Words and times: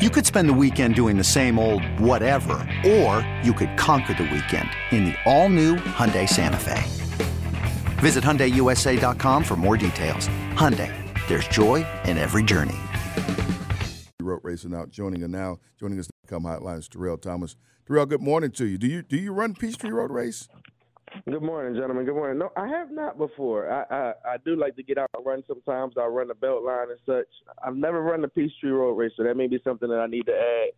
You 0.00 0.08
could 0.08 0.24
spend 0.24 0.48
the 0.48 0.54
weekend 0.54 0.94
doing 0.94 1.18
the 1.18 1.22
same 1.22 1.58
old 1.58 1.84
whatever, 2.00 2.66
or 2.86 3.20
you 3.42 3.52
could 3.52 3.76
conquer 3.76 4.14
the 4.14 4.22
weekend 4.22 4.66
in 4.92 5.04
the 5.04 5.14
all-new 5.26 5.76
Hyundai 5.76 6.26
Santa 6.26 6.56
Fe. 6.56 6.82
Visit 8.00 8.24
HyundaiUSA.com 8.24 9.44
for 9.44 9.56
more 9.56 9.76
details. 9.76 10.26
Hyundai, 10.54 10.90
there's 11.28 11.46
joy 11.48 11.86
in 12.06 12.16
every 12.16 12.42
journey. 12.42 12.78
Road 14.22 14.40
racing 14.42 14.74
out, 14.74 14.88
joining 14.88 15.22
us 15.22 15.28
now, 15.28 15.58
joining 15.78 15.98
us 15.98 16.08
come 16.26 16.44
hotline 16.44 16.78
is 16.78 16.88
Terrell 16.88 17.18
Thomas. 17.18 17.54
Terrell, 17.86 18.06
good 18.06 18.22
morning 18.22 18.52
to 18.52 18.64
you. 18.64 18.78
Do 18.78 18.86
you 18.86 19.02
do 19.02 19.18
you 19.18 19.32
run 19.32 19.52
Peachtree 19.52 19.90
Road 19.90 20.10
Race? 20.10 20.48
Good 21.28 21.42
morning, 21.42 21.74
gentlemen. 21.74 22.04
Good 22.04 22.14
morning. 22.14 22.38
No, 22.38 22.50
I 22.56 22.68
have 22.68 22.90
not 22.90 23.18
before. 23.18 23.70
I, 23.70 23.84
I 23.94 24.12
I 24.32 24.36
do 24.44 24.56
like 24.56 24.76
to 24.76 24.82
get 24.82 24.98
out 24.98 25.10
and 25.16 25.26
run 25.26 25.42
sometimes. 25.46 25.94
I 25.98 26.06
run 26.06 26.28
the 26.28 26.34
belt 26.34 26.62
line 26.62 26.88
and 26.90 26.98
such. 27.04 27.26
I've 27.64 27.76
never 27.76 28.02
run 28.02 28.22
the 28.22 28.28
Peachtree 28.28 28.70
Road 28.70 28.94
Race, 28.94 29.12
so 29.16 29.24
that 29.24 29.36
may 29.36 29.46
be 29.46 29.58
something 29.64 29.88
that 29.88 29.98
I 29.98 30.06
need 30.06 30.26
to 30.26 30.32
add. 30.32 30.70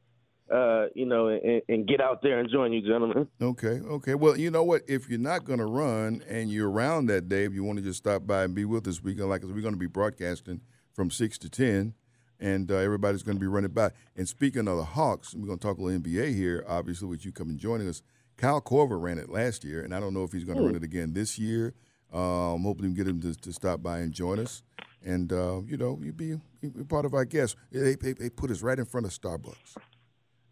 Uh, 0.55 0.87
you 0.95 1.07
know, 1.07 1.29
and, 1.29 1.63
and 1.69 1.87
get 1.87 2.01
out 2.01 2.23
there 2.23 2.39
and 2.39 2.51
join 2.51 2.73
you, 2.73 2.83
gentlemen. 2.83 3.27
Okay, 3.41 3.81
okay. 3.89 4.15
Well, 4.15 4.37
you 4.37 4.51
know 4.51 4.65
what? 4.65 4.83
If 4.87 5.09
you're 5.09 5.19
not 5.19 5.45
going 5.45 5.61
to 5.61 5.67
run 5.67 6.23
and 6.29 6.51
you're 6.51 6.71
around 6.71 7.07
that 7.07 7.29
day, 7.29 7.45
if 7.45 7.55
you 7.55 7.65
want 7.65 7.79
to 7.79 7.85
just 7.85 7.99
stop 7.99 8.27
by 8.27 8.45
and 8.45 8.55
be 8.55 8.65
with 8.65 8.87
us, 8.87 9.03
we're 9.03 9.15
going 9.15 9.41
to 9.41 9.77
be 9.77 9.87
broadcasting 9.87 10.61
from 10.93 11.11
six 11.11 11.39
to 11.39 11.49
ten, 11.49 11.95
and 12.41 12.71
uh, 12.71 12.77
everybody's 12.77 13.23
going 13.23 13.37
to 13.37 13.41
be 13.41 13.47
running 13.47 13.71
by. 13.71 13.91
And 14.17 14.29
speaking 14.29 14.69
of 14.69 14.77
the 14.77 14.85
Hawks, 14.85 15.35
we're 15.35 15.47
going 15.47 15.59
to 15.59 15.67
talk 15.67 15.79
a 15.79 15.83
little 15.83 16.01
NBA 16.01 16.35
here, 16.35 16.65
obviously, 16.69 17.09
with 17.09 17.25
you 17.25 17.33
coming 17.33 17.57
joining 17.57 17.89
us. 17.89 18.03
Kyle 18.37 18.61
Korver 18.61 19.01
ran 19.01 19.19
it 19.19 19.29
last 19.29 19.65
year, 19.65 19.83
and 19.83 19.95
I 19.95 20.01
don't 20.01 20.15
know 20.15 20.25
if 20.25 20.33
he's 20.33 20.45
going 20.45 20.59
to 20.59 20.65
run 20.65 20.75
it 20.75 20.83
again 20.83 21.13
this 21.13 21.39
year. 21.39 21.75
Um, 22.13 22.63
hopefully, 22.63 22.89
we 22.89 22.95
can 22.95 23.05
get 23.05 23.07
him 23.07 23.21
to, 23.23 23.35
to 23.41 23.53
stop 23.53 23.83
by 23.83 23.99
and 23.99 24.13
join 24.13 24.39
us. 24.39 24.63
And, 25.05 25.33
uh, 25.33 25.63
you 25.67 25.77
know, 25.77 25.99
you'd 26.03 26.17
be, 26.17 26.39
you'd 26.61 26.77
be 26.77 26.85
part 26.85 27.05
of 27.05 27.15
our 27.15 27.25
guests. 27.25 27.57
They, 27.71 27.95
they, 27.95 28.13
they, 28.13 28.31
put 28.31 28.51
us 28.51 28.63
right 28.63 28.79
in 28.79 28.85
front 28.85 29.07
of 29.07 29.13
Starbucks. 29.13 29.77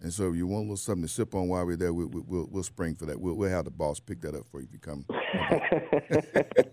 And 0.01 0.13
so 0.13 0.31
if 0.31 0.37
you 0.37 0.47
want 0.47 0.61
a 0.61 0.63
little 0.63 0.77
something 0.77 1.03
to 1.03 1.09
sip 1.09 1.35
on 1.35 1.49
while 1.49 1.65
we're 1.67 1.77
there, 1.77 1.93
we'll, 1.93 2.09
we'll, 2.09 2.49
we'll 2.51 2.63
spring 2.63 2.95
for 2.95 3.07
that. 3.07 3.21
We'll, 3.21 3.35
we'll 3.35 3.51
have 3.51 3.67
the 3.67 3.71
boss 3.71 4.01
pick 4.01 4.23
that 4.23 4.35
up 4.35 4.47
for 4.51 4.61
you 4.61 4.67
if 4.67 4.73
you 4.73 4.79
come. 4.81 5.05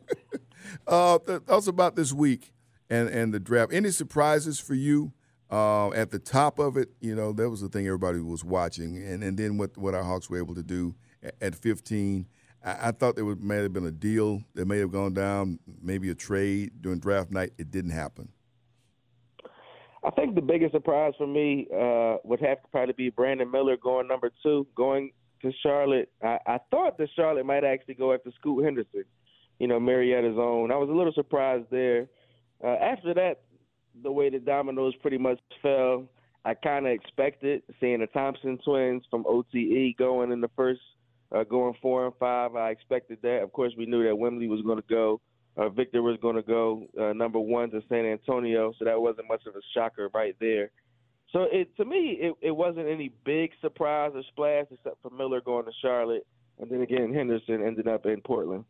uh, 0.87 1.19
also 1.49 1.69
about 1.69 1.95
this 1.95 2.13
week 2.13 2.53
and, 2.89 3.09
and 3.09 3.33
the 3.33 3.39
draft. 3.39 3.73
Any 3.73 3.91
surprises 3.91 4.59
for 4.59 4.73
you? 4.73 5.11
Uh, 5.49 5.91
at 5.93 6.11
the 6.11 6.19
top 6.19 6.59
of 6.59 6.75
it, 6.75 6.89
you 6.99 7.15
know, 7.15 7.31
that 7.31 7.49
was 7.49 7.61
the 7.61 7.69
thing 7.69 7.87
everybody 7.87 8.19
was 8.19 8.43
watching, 8.43 8.97
and, 8.97 9.23
and 9.23 9.37
then 9.37 9.57
what, 9.57 9.77
what 9.77 9.93
our 9.93 10.03
Hawks 10.03 10.29
were 10.29 10.37
able 10.37 10.55
to 10.55 10.63
do 10.63 10.93
at, 11.23 11.35
at 11.41 11.55
15. 11.55 12.27
I, 12.65 12.89
I, 12.89 12.91
thought 12.91 13.15
there 13.15 13.23
would, 13.23 13.41
may 13.41 13.57
have 13.57 13.71
been 13.71 13.85
a 13.85 13.91
deal 13.91 14.43
that 14.55 14.65
may 14.65 14.79
have 14.79 14.91
gone 14.91 15.13
down, 15.13 15.59
maybe 15.81 16.09
a 16.09 16.15
trade 16.15 16.81
during 16.81 16.99
draft 16.99 17.31
night. 17.31 17.53
It 17.57 17.71
didn't 17.71 17.91
happen. 17.91 18.29
I 20.03 20.11
think 20.11 20.35
the 20.35 20.41
biggest 20.41 20.73
surprise 20.73 21.13
for 21.17 21.27
me 21.27 21.67
uh, 21.73 22.17
would 22.23 22.39
have 22.41 22.61
to 22.61 22.67
probably 22.71 22.93
be 22.93 23.09
Brandon 23.09 23.49
Miller 23.49 23.77
going 23.77 24.07
number 24.07 24.31
two, 24.43 24.67
going 24.75 25.11
to 25.41 25.51
Charlotte. 25.63 26.09
I, 26.23 26.39
I 26.45 26.59
thought 26.71 26.97
that 26.97 27.09
Charlotte 27.15 27.45
might 27.45 27.63
actually 27.63 27.95
go 27.95 28.13
after 28.13 28.31
Scoot 28.39 28.63
Henderson, 28.63 29.05
you 29.59 29.67
know, 29.67 29.79
Marietta's 29.79 30.37
own. 30.37 30.71
I 30.71 30.77
was 30.77 30.89
a 30.89 30.93
little 30.93 31.13
surprised 31.13 31.65
there. 31.71 32.07
Uh, 32.63 32.75
after 32.81 33.13
that, 33.13 33.41
the 34.03 34.11
way 34.11 34.29
the 34.29 34.39
dominoes 34.39 34.95
pretty 35.01 35.17
much 35.17 35.39
fell, 35.61 36.07
I 36.45 36.53
kind 36.53 36.87
of 36.87 36.93
expected 36.93 37.63
seeing 37.79 37.99
the 37.99 38.07
Thompson 38.07 38.57
twins 38.63 39.03
from 39.09 39.25
OTE 39.27 39.97
going 39.97 40.31
in 40.31 40.41
the 40.41 40.49
first, 40.55 40.81
uh, 41.31 41.43
going 41.43 41.75
four 41.81 42.05
and 42.05 42.15
five. 42.19 42.55
I 42.55 42.69
expected 42.69 43.19
that. 43.23 43.41
Of 43.43 43.51
course, 43.51 43.73
we 43.77 43.85
knew 43.85 44.03
that 44.03 44.13
Wemby 44.13 44.47
was 44.47 44.61
going 44.61 44.77
to 44.77 44.87
go. 44.87 45.19
Uh, 45.57 45.69
Victor 45.69 46.01
was 46.01 46.17
going 46.21 46.35
to 46.35 46.43
go 46.43 46.87
uh, 46.99 47.13
number 47.13 47.39
one 47.39 47.71
to 47.71 47.81
San 47.89 48.05
Antonio, 48.05 48.73
so 48.77 48.85
that 48.85 49.01
wasn't 49.01 49.27
much 49.27 49.41
of 49.47 49.55
a 49.55 49.61
shocker 49.73 50.09
right 50.13 50.35
there. 50.39 50.69
So 51.33 51.47
it 51.51 51.75
to 51.77 51.85
me, 51.85 52.17
it, 52.21 52.33
it 52.41 52.51
wasn't 52.51 52.87
any 52.87 53.11
big 53.25 53.51
surprise 53.59 54.11
or 54.15 54.23
splash 54.29 54.67
except 54.71 55.01
for 55.01 55.09
Miller 55.09 55.41
going 55.41 55.65
to 55.65 55.71
Charlotte, 55.81 56.25
and 56.59 56.69
then 56.69 56.81
again 56.81 57.13
Henderson 57.13 57.65
ended 57.65 57.87
up 57.87 58.05
in 58.05 58.21
Portland. 58.21 58.65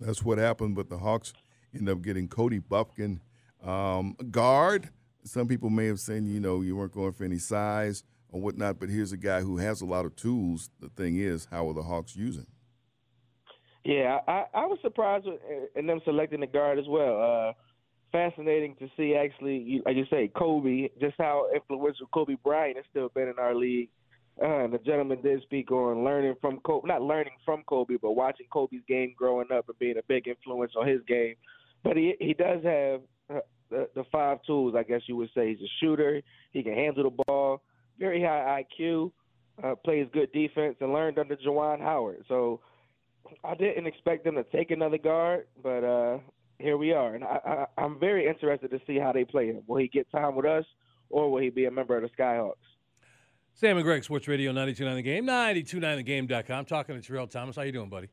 That's 0.00 0.22
what 0.22 0.38
happened, 0.38 0.74
but 0.74 0.90
the 0.90 0.98
Hawks 0.98 1.32
ended 1.74 1.96
up 1.96 2.02
getting 2.02 2.28
Kobe 2.28 2.58
Bufkin 2.58 3.20
um, 3.64 4.16
guard, 4.30 4.90
some 5.24 5.48
people 5.48 5.70
may 5.70 5.86
have 5.86 6.00
said, 6.00 6.24
you 6.24 6.40
know, 6.40 6.62
you 6.62 6.76
weren't 6.76 6.92
going 6.92 7.12
for 7.12 7.24
any 7.24 7.38
size 7.38 8.04
or 8.30 8.40
whatnot, 8.40 8.78
but 8.78 8.88
here's 8.88 9.12
a 9.12 9.16
guy 9.16 9.40
who 9.40 9.56
has 9.58 9.80
a 9.80 9.86
lot 9.86 10.04
of 10.04 10.14
tools. 10.16 10.70
The 10.80 10.88
thing 10.88 11.16
is, 11.16 11.48
how 11.50 11.68
are 11.68 11.74
the 11.74 11.82
Hawks 11.82 12.16
using? 12.16 12.46
Yeah, 13.84 14.18
I, 14.26 14.44
I 14.52 14.66
was 14.66 14.78
surprised 14.82 15.26
with, 15.26 15.40
in 15.76 15.86
them 15.86 16.00
selecting 16.04 16.40
the 16.40 16.46
guard 16.46 16.78
as 16.78 16.86
well. 16.88 17.22
Uh, 17.22 17.52
fascinating 18.10 18.74
to 18.80 18.88
see, 18.96 19.14
actually, 19.14 19.82
like 19.84 19.96
you 19.96 20.06
say, 20.10 20.30
Kobe, 20.36 20.88
just 21.00 21.14
how 21.18 21.48
influential 21.54 22.06
Kobe 22.12 22.36
Bryant 22.42 22.76
has 22.76 22.86
still 22.90 23.08
been 23.10 23.28
in 23.28 23.38
our 23.38 23.54
league. 23.54 23.90
Uh, 24.42 24.64
and 24.64 24.74
the 24.74 24.78
gentleman 24.78 25.22
did 25.22 25.40
speak 25.42 25.70
on 25.70 26.04
learning 26.04 26.34
from 26.40 26.60
Kobe, 26.60 26.86
not 26.86 27.00
learning 27.00 27.32
from 27.44 27.62
Kobe, 27.62 27.96
but 28.00 28.12
watching 28.12 28.46
Kobe's 28.52 28.82
game 28.86 29.14
growing 29.16 29.50
up 29.50 29.68
and 29.68 29.78
being 29.78 29.96
a 29.96 30.02
big 30.08 30.28
influence 30.28 30.72
on 30.78 30.86
his 30.86 31.00
game. 31.08 31.36
But 31.82 31.96
he 31.96 32.14
he 32.20 32.34
does 32.34 32.62
have 32.64 33.00
the, 33.28 33.88
the 33.94 34.04
five 34.12 34.38
tools, 34.46 34.74
I 34.76 34.82
guess 34.82 35.02
you 35.06 35.16
would 35.16 35.30
say. 35.34 35.50
He's 35.50 35.60
a 35.60 35.70
shooter. 35.80 36.22
He 36.52 36.62
can 36.62 36.74
handle 36.74 37.04
the 37.04 37.24
ball. 37.26 37.62
Very 37.98 38.22
high 38.22 38.64
IQ. 38.80 39.12
Uh, 39.62 39.74
plays 39.74 40.06
good 40.12 40.30
defense 40.32 40.76
and 40.80 40.92
learned 40.92 41.18
under 41.18 41.34
Juwan 41.36 41.80
Howard. 41.80 42.24
So 42.28 42.60
I 43.42 43.54
didn't 43.54 43.86
expect 43.86 44.24
them 44.24 44.34
to 44.34 44.44
take 44.44 44.70
another 44.70 44.98
guard, 44.98 45.46
but 45.62 45.82
uh, 45.82 46.18
here 46.58 46.76
we 46.76 46.92
are. 46.92 47.14
And 47.14 47.24
I, 47.24 47.38
I, 47.44 47.82
I'm 47.82 47.98
very 47.98 48.26
interested 48.26 48.70
to 48.70 48.80
see 48.86 48.98
how 48.98 49.12
they 49.12 49.24
play 49.24 49.46
him. 49.46 49.62
Will 49.66 49.78
he 49.78 49.88
get 49.88 50.10
time 50.10 50.36
with 50.36 50.44
us, 50.44 50.64
or 51.08 51.30
will 51.30 51.40
he 51.40 51.48
be 51.48 51.64
a 51.64 51.70
member 51.70 51.96
of 51.96 52.02
the 52.02 52.10
Skyhawks? 52.22 52.54
Sam 53.54 53.78
and 53.78 53.84
Greg, 53.84 54.04
Sports 54.04 54.28
Radio 54.28 54.52
92.9 54.52 54.94
The 54.96 55.02
Game, 55.02 55.26
92.9thegame.com. 55.26 56.66
Talking 56.66 57.00
to 57.00 57.00
Terrell 57.00 57.26
Thomas. 57.26 57.56
How 57.56 57.62
you 57.62 57.72
doing, 57.72 57.88
buddy? 57.88 58.08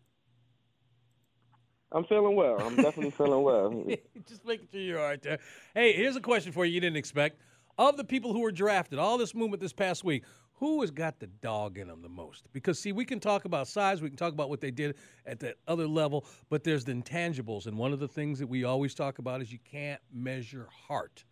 I'm 1.94 2.04
feeling 2.06 2.36
well. 2.36 2.60
I'm 2.60 2.76
definitely 2.76 3.12
feeling 3.12 3.44
well. 3.44 3.86
Just 4.28 4.46
making 4.46 4.68
sure 4.72 4.82
you're 4.82 5.00
all 5.00 5.06
right 5.06 5.22
there. 5.22 5.40
Hey, 5.76 5.94
here's 5.94 6.16
a 6.16 6.22
question 6.22 6.52
for 6.52 6.66
you 6.66 6.74
you 6.74 6.82
didn't 6.82 6.98
expect. 6.98 7.40
Of 7.78 7.98
the 7.98 8.04
people 8.04 8.34
who 8.34 8.42
were 8.42 8.52
drafted, 8.52 9.00
all 9.00 9.18
this 9.18 9.36
movement 9.36 9.62
this 9.62 9.74
past 9.74 10.04
week, 10.04 10.24
who 10.54 10.82
has 10.82 10.92
got 10.92 11.20
the 11.20 11.28
dog 11.28 11.78
in 11.78 11.88
them 11.88 12.02
the 12.02 12.10
most? 12.10 12.48
Because, 12.54 12.80
see, 12.80 12.92
we 12.92 13.06
can 13.06 13.20
talk 13.20 13.46
about 13.46 13.68
size, 13.68 14.02
we 14.02 14.10
can 14.10 14.18
talk 14.18 14.34
about 14.34 14.50
what 14.50 14.62
they 14.62 14.72
did 14.72 14.96
at 15.26 15.40
that 15.42 15.56
other 15.68 15.88
level, 15.88 16.26
but 16.50 16.64
there's 16.64 16.86
the 16.86 16.94
intangibles. 16.94 17.68
And 17.68 17.78
one 17.78 17.94
of 17.94 18.00
the 18.00 18.08
things 18.08 18.40
that 18.40 18.48
we 18.48 18.64
always 18.64 18.94
talk 18.94 19.20
about 19.20 19.42
is 19.42 19.52
you 19.52 19.60
can't 19.70 20.02
measure 20.12 20.68
heart. 20.88 21.26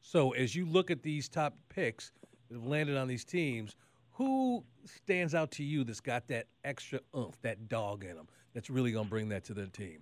So, 0.00 0.30
as 0.32 0.54
you 0.54 0.66
look 0.66 0.90
at 0.90 1.02
these 1.02 1.28
top 1.28 1.54
picks 1.68 2.12
that 2.48 2.56
have 2.56 2.66
landed 2.66 2.96
on 2.96 3.08
these 3.08 3.24
teams, 3.24 3.76
who 4.12 4.64
stands 4.84 5.34
out 5.34 5.50
to 5.52 5.62
you 5.62 5.84
that's 5.84 6.00
got 6.00 6.26
that 6.28 6.46
extra 6.64 7.00
oomph, 7.16 7.40
that 7.42 7.68
dog 7.68 8.04
in 8.04 8.16
them? 8.16 8.26
That's 8.58 8.70
really 8.70 8.90
going 8.90 9.04
to 9.04 9.10
bring 9.10 9.28
that 9.28 9.44
to 9.44 9.54
the 9.54 9.68
team? 9.68 10.00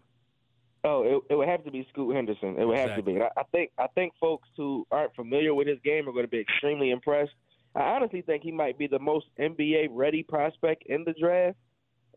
Oh, 0.82 1.02
it, 1.02 1.32
it, 1.32 1.36
would 1.36 1.46
have 1.46 1.62
to 1.64 1.70
be 1.70 1.86
Scoot 1.90 2.16
Henderson. 2.16 2.56
It 2.58 2.64
would 2.64 2.78
exactly. 2.78 2.94
have 2.94 2.96
to 2.96 3.02
be. 3.02 3.20
I, 3.20 3.40
I 3.40 3.42
think 3.52 3.70
I 3.76 3.86
think 3.94 4.14
folks 4.18 4.48
who 4.56 4.86
aren't 4.90 5.14
familiar 5.14 5.52
with 5.52 5.68
his 5.68 5.78
game 5.84 6.08
are 6.08 6.12
going 6.12 6.24
to 6.24 6.30
be 6.30 6.40
extremely 6.40 6.90
impressed. 6.90 7.32
I 7.74 7.80
honestly 7.80 8.22
think 8.22 8.42
he 8.42 8.52
might 8.52 8.78
be 8.78 8.86
the 8.86 8.98
most 8.98 9.26
NBA 9.38 9.88
ready 9.90 10.22
prospect 10.22 10.84
in 10.86 11.04
the 11.04 11.12
draft, 11.20 11.58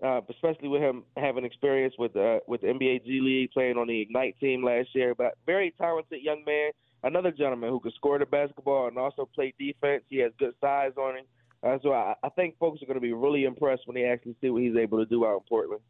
uh, 0.02 0.22
especially 0.30 0.70
with 0.70 0.82
him 0.82 1.04
having 1.18 1.44
experience 1.44 1.96
with 2.00 2.16
uh, 2.16 2.40
with 2.48 2.62
the 2.62 2.68
NBA 2.68 3.04
G 3.04 3.20
League, 3.22 3.52
playing 3.52 3.76
on 3.76 3.88
the 3.88 4.00
Ignite 4.00 4.40
team 4.40 4.64
last 4.64 4.96
year. 4.96 5.14
But 5.14 5.34
very 5.46 5.74
talented 5.78 6.22
young 6.22 6.46
man, 6.46 6.72
another 7.04 7.32
gentleman 7.32 7.70
who 7.70 7.82
can 7.82 7.92
score 7.96 8.18
the 8.18 8.26
basketball 8.26 8.88
and 8.88 8.98
also 8.98 9.28
play 9.36 9.54
defense. 9.60 10.04
He 10.08 10.20
has 10.20 10.32
good 10.40 10.54
size 10.62 10.94
on 10.96 11.18
him. 11.18 11.26
Uh, 11.62 11.78
so 11.84 11.92
I, 11.92 12.14
I 12.24 12.30
think 12.30 12.58
folks 12.58 12.82
are 12.82 12.86
going 12.86 12.96
to 12.96 13.02
be 13.02 13.12
really 13.12 13.44
impressed 13.44 13.82
when 13.88 13.96
they 13.96 14.06
actually 14.06 14.38
see 14.40 14.50
what 14.50 14.62
he's 14.62 14.78
able 14.78 15.00
to 15.00 15.06
do 15.06 15.26
out 15.26 15.40
in 15.40 15.44
Portland. 15.50 15.82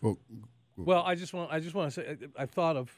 Well, 0.00 0.18
well, 0.76 1.02
I 1.04 1.14
just 1.14 1.32
want 1.32 1.52
I 1.52 1.60
just 1.60 1.74
want 1.74 1.92
to 1.92 2.00
say 2.00 2.16
I, 2.36 2.42
I 2.42 2.46
thought 2.46 2.76
of 2.76 2.90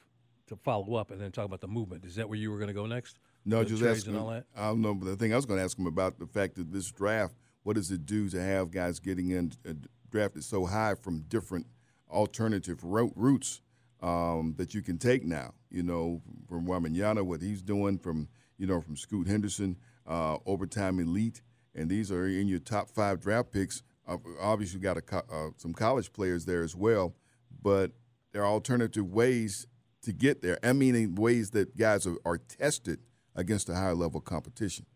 to 0.49 0.56
follow 0.56 0.97
up 0.97 1.11
and 1.11 1.20
then 1.20 1.32
talk 1.32 1.44
about 1.44 1.61
the 1.61 1.69
movement. 1.69 2.05
Is 2.05 2.17
that 2.17 2.29
where 2.29 2.38
you 2.38 2.50
were 2.50 2.58
going 2.58 2.69
to 2.69 2.75
go 2.75 2.87
next? 2.87 3.19
No, 3.44 3.62
the 3.62 3.70
just 3.70 3.82
asking. 3.82 4.17
All 4.17 4.29
that? 4.29 4.44
I 4.56 4.69
don't 4.69 4.82
know, 4.82 4.94
but 4.94 5.06
the 5.06 5.17
thing 5.17 5.32
I 5.32 5.37
was 5.37 5.47
going 5.47 5.58
to 5.58 5.64
ask 5.64 5.79
him 5.79 5.87
about 5.87 6.19
the 6.19 6.26
fact 6.26 6.56
that 6.56 6.73
this 6.73 6.91
draft. 6.91 7.35
What 7.62 7.76
does 7.76 7.91
it 7.91 8.06
do 8.06 8.29
to 8.31 8.41
have 8.41 8.70
guys 8.70 8.99
getting 9.00 9.31
in 9.31 9.52
uh, 9.69 9.75
drafted 10.11 10.44
so 10.44 10.64
high 10.64 10.94
from 10.94 11.20
different 11.29 11.67
alternative 12.11 12.82
routes 12.82 13.61
um, 14.02 14.55
that 14.56 14.73
you 14.75 14.82
can 14.82 14.97
take 14.99 15.25
now? 15.25 15.52
You 15.70 15.82
know, 15.82 16.23
from 16.49 16.67
Wembanyama, 16.67 17.23
what 17.23 17.43
he's 17.43 17.62
doing, 17.62 17.99
from 17.99 18.29
you 18.58 18.67
know, 18.67 18.81
from 18.81 18.97
Scoot 18.97 19.26
Henderson, 19.26 19.76
uh, 20.06 20.38
Overtime 20.47 21.00
Elite, 21.00 21.43
and 21.75 21.88
these 21.88 22.11
are 22.11 22.26
in 22.26 22.49
your 22.49 22.58
top 22.61 22.88
five 22.88 23.20
draft 23.20 23.52
picks. 23.52 23.82
Uh, 24.06 24.17
obviously, 24.41 24.81
got 24.81 24.97
a, 24.97 25.17
uh, 25.17 25.50
some 25.56 25.73
college 25.73 26.12
players 26.12 26.44
there 26.44 26.62
as 26.62 26.75
well, 26.75 27.14
but 27.62 27.93
there 28.32 28.43
are 28.43 28.49
alternative 28.49 29.06
ways 29.06 29.67
to 30.02 30.12
get 30.12 30.43
there. 30.43 30.58
I 30.62 30.73
mean, 30.73 31.14
ways 31.14 31.50
that 31.50 31.76
guys 31.76 32.06
are, 32.06 32.17
are 32.25 32.38
tested 32.38 33.00
against 33.35 33.69
a 33.69 33.75
higher 33.75 33.94
level 33.94 34.20
competition. 34.20 34.87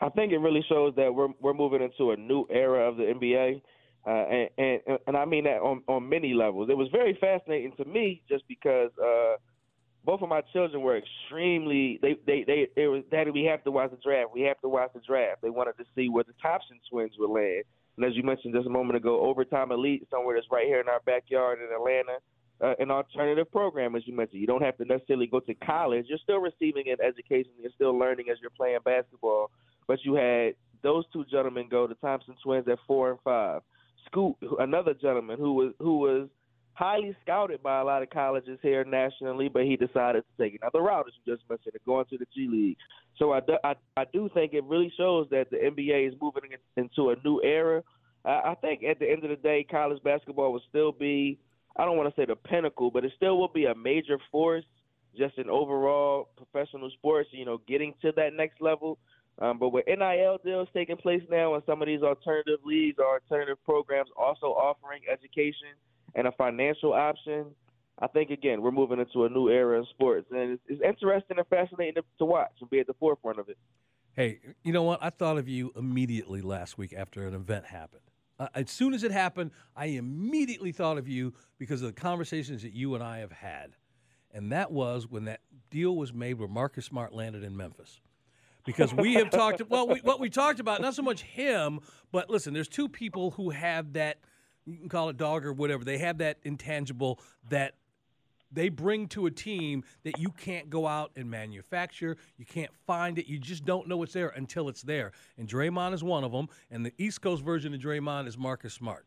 I 0.00 0.08
think 0.10 0.32
it 0.32 0.38
really 0.38 0.64
shows 0.68 0.94
that 0.96 1.14
we're 1.14 1.28
we're 1.40 1.54
moving 1.54 1.82
into 1.82 2.12
a 2.12 2.16
new 2.16 2.46
era 2.50 2.88
of 2.88 2.96
the 2.96 3.04
NBA. 3.04 3.62
Uh, 4.06 4.10
and, 4.10 4.48
and 4.56 4.98
and 5.06 5.16
I 5.16 5.24
mean 5.24 5.44
that 5.44 5.60
on 5.60 5.82
on 5.88 6.08
many 6.08 6.34
levels. 6.34 6.70
It 6.70 6.76
was 6.76 6.88
very 6.92 7.18
fascinating 7.20 7.72
to 7.76 7.84
me 7.84 8.22
just 8.28 8.46
because 8.46 8.90
uh, 9.02 9.36
both 10.04 10.22
of 10.22 10.28
my 10.28 10.40
children 10.52 10.82
were 10.82 10.96
extremely 10.96 11.98
they 12.00 12.16
they 12.26 12.44
they 12.46 12.68
it 12.80 12.86
was 12.86 13.02
daddy 13.10 13.30
we 13.30 13.44
have 13.44 13.64
to 13.64 13.70
watch 13.70 13.90
the 13.90 13.96
draft 13.96 14.30
we 14.32 14.42
have 14.42 14.60
to 14.60 14.68
watch 14.68 14.90
the 14.94 15.00
draft. 15.00 15.42
They 15.42 15.50
wanted 15.50 15.76
to 15.78 15.84
see 15.96 16.08
where 16.08 16.24
the 16.24 16.32
Thompson 16.40 16.78
twins 16.90 17.12
would 17.18 17.30
land. 17.30 17.64
And 17.98 18.06
as 18.06 18.16
you 18.16 18.22
mentioned 18.22 18.54
just 18.54 18.66
a 18.66 18.70
moment 18.70 18.96
ago, 18.96 19.20
overtime 19.20 19.72
elite 19.72 20.06
somewhere 20.08 20.36
that's 20.36 20.46
right 20.52 20.66
here 20.66 20.80
in 20.80 20.88
our 20.88 21.00
backyard 21.04 21.58
in 21.58 21.74
Atlanta. 21.74 22.18
Uh, 22.60 22.74
an 22.78 22.90
alternative 22.90 23.50
program, 23.50 23.94
as 23.96 24.02
you 24.06 24.14
mentioned. 24.14 24.40
You 24.40 24.46
don't 24.46 24.62
have 24.62 24.76
to 24.78 24.84
necessarily 24.84 25.26
go 25.26 25.40
to 25.40 25.54
college. 25.54 26.06
You're 26.08 26.18
still 26.18 26.38
receiving 26.38 26.88
an 26.88 26.96
education. 27.04 27.52
You're 27.60 27.72
still 27.74 27.96
learning 27.96 28.26
as 28.30 28.38
you're 28.40 28.50
playing 28.50 28.78
basketball. 28.84 29.50
But 29.88 29.98
you 30.04 30.14
had 30.14 30.54
those 30.82 31.04
two 31.12 31.24
gentlemen 31.24 31.68
go, 31.68 31.88
the 31.88 31.94
Thompson 31.96 32.34
twins 32.42 32.68
at 32.68 32.78
four 32.86 33.10
and 33.10 33.20
five. 33.24 33.62
Scoot, 34.06 34.36
another 34.60 34.94
gentleman 34.94 35.38
who 35.38 35.54
was 35.54 35.72
who 35.78 35.98
was 35.98 36.28
highly 36.78 37.16
scouted 37.22 37.60
by 37.60 37.80
a 37.80 37.84
lot 37.84 38.04
of 38.04 38.10
colleges 38.10 38.56
here 38.62 38.84
nationally, 38.84 39.48
but 39.48 39.62
he 39.62 39.76
decided 39.76 40.22
to 40.22 40.42
take 40.42 40.56
another 40.62 40.80
route, 40.80 41.06
as 41.08 41.12
you 41.24 41.34
just 41.34 41.48
mentioned, 41.50 41.74
and 41.74 41.84
going 41.84 42.04
to 42.06 42.16
the 42.16 42.26
G 42.32 42.46
League. 42.48 42.76
So 43.18 43.32
I, 43.32 43.40
I, 43.64 43.74
I 43.96 44.04
do 44.12 44.30
think 44.32 44.54
it 44.54 44.62
really 44.62 44.92
shows 44.96 45.26
that 45.30 45.50
the 45.50 45.56
NBA 45.56 46.06
is 46.06 46.14
moving 46.22 46.50
into 46.76 47.10
a 47.10 47.16
new 47.24 47.42
era. 47.42 47.82
I, 48.24 48.30
I 48.50 48.54
think 48.60 48.84
at 48.84 49.00
the 49.00 49.10
end 49.10 49.24
of 49.24 49.30
the 49.30 49.36
day, 49.36 49.66
college 49.68 50.00
basketball 50.04 50.52
will 50.52 50.62
still 50.68 50.92
be, 50.92 51.40
I 51.76 51.84
don't 51.84 51.96
want 51.96 52.14
to 52.14 52.20
say 52.20 52.26
the 52.26 52.36
pinnacle, 52.36 52.92
but 52.92 53.04
it 53.04 53.10
still 53.16 53.38
will 53.38 53.48
be 53.48 53.64
a 53.64 53.74
major 53.74 54.18
force 54.30 54.64
just 55.16 55.36
in 55.36 55.50
overall 55.50 56.28
professional 56.36 56.90
sports, 56.90 57.28
you 57.32 57.44
know, 57.44 57.58
getting 57.66 57.92
to 58.02 58.12
that 58.14 58.34
next 58.34 58.60
level. 58.60 58.98
Um, 59.40 59.58
but 59.58 59.70
with 59.70 59.86
NIL 59.88 60.38
deals 60.44 60.68
taking 60.72 60.96
place 60.96 61.22
now 61.28 61.54
and 61.54 61.62
some 61.66 61.82
of 61.82 61.86
these 61.86 62.02
alternative 62.02 62.60
leagues 62.64 62.98
or 63.00 63.14
alternative 63.14 63.58
programs 63.64 64.10
also 64.16 64.46
offering 64.46 65.02
education 65.10 65.74
and 66.14 66.26
a 66.26 66.32
financial 66.32 66.92
option, 66.92 67.46
I 67.98 68.06
think, 68.06 68.30
again, 68.30 68.62
we're 68.62 68.70
moving 68.70 69.00
into 69.00 69.24
a 69.24 69.28
new 69.28 69.48
era 69.48 69.78
in 69.78 69.86
sports. 69.86 70.26
And 70.30 70.52
it's, 70.52 70.62
it's 70.66 70.82
interesting 70.82 71.38
and 71.38 71.46
fascinating 71.48 71.94
to, 71.94 72.02
to 72.18 72.24
watch 72.24 72.52
and 72.60 72.70
be 72.70 72.80
at 72.80 72.86
the 72.86 72.94
forefront 72.94 73.38
of 73.38 73.48
it. 73.48 73.58
Hey, 74.14 74.40
you 74.64 74.72
know 74.72 74.82
what? 74.82 74.98
I 75.02 75.10
thought 75.10 75.38
of 75.38 75.48
you 75.48 75.72
immediately 75.76 76.40
last 76.42 76.76
week 76.76 76.92
after 76.96 77.26
an 77.26 77.34
event 77.34 77.66
happened. 77.66 78.02
Uh, 78.38 78.48
as 78.54 78.70
soon 78.70 78.94
as 78.94 79.02
it 79.02 79.10
happened, 79.10 79.50
I 79.76 79.86
immediately 79.86 80.72
thought 80.72 80.98
of 80.98 81.08
you 81.08 81.34
because 81.58 81.82
of 81.82 81.94
the 81.94 82.00
conversations 82.00 82.62
that 82.62 82.72
you 82.72 82.94
and 82.94 83.02
I 83.02 83.18
have 83.18 83.32
had. 83.32 83.72
And 84.32 84.52
that 84.52 84.70
was 84.70 85.06
when 85.08 85.24
that 85.24 85.40
deal 85.70 85.96
was 85.96 86.12
made 86.12 86.34
where 86.34 86.48
Marcus 86.48 86.84
Smart 86.84 87.12
landed 87.12 87.42
in 87.42 87.56
Memphis 87.56 88.00
because 88.64 88.92
we 88.94 89.14
have 89.14 89.30
talked. 89.30 89.62
Well, 89.68 89.88
we, 89.88 90.00
what 90.00 90.20
we 90.20 90.30
talked 90.30 90.60
about, 90.60 90.80
not 90.80 90.94
so 90.94 91.02
much 91.02 91.22
him, 91.22 91.80
but 92.12 92.30
listen, 92.30 92.54
there's 92.54 92.68
two 92.68 92.88
people 92.88 93.32
who 93.32 93.50
have 93.50 93.94
that. 93.94 94.18
You 94.68 94.78
can 94.78 94.88
call 94.88 95.08
it 95.08 95.16
dog 95.16 95.46
or 95.46 95.52
whatever. 95.52 95.84
They 95.84 95.98
have 95.98 96.18
that 96.18 96.38
intangible 96.44 97.20
that 97.48 97.74
they 98.50 98.68
bring 98.68 99.08
to 99.08 99.26
a 99.26 99.30
team 99.30 99.84
that 100.04 100.18
you 100.18 100.30
can't 100.30 100.70
go 100.70 100.86
out 100.86 101.10
and 101.16 101.30
manufacture. 101.30 102.16
You 102.36 102.44
can't 102.44 102.70
find 102.86 103.18
it. 103.18 103.26
You 103.26 103.38
just 103.38 103.64
don't 103.64 103.88
know 103.88 104.02
it's 104.02 104.12
there 104.12 104.28
until 104.28 104.68
it's 104.68 104.82
there. 104.82 105.12
And 105.36 105.48
Draymond 105.48 105.94
is 105.94 106.02
one 106.02 106.24
of 106.24 106.32
them. 106.32 106.48
And 106.70 106.84
the 106.84 106.92
East 106.98 107.20
Coast 107.20 107.42
version 107.42 107.74
of 107.74 107.80
Draymond 107.80 108.26
is 108.26 108.38
Marcus 108.38 108.74
Smart. 108.74 109.06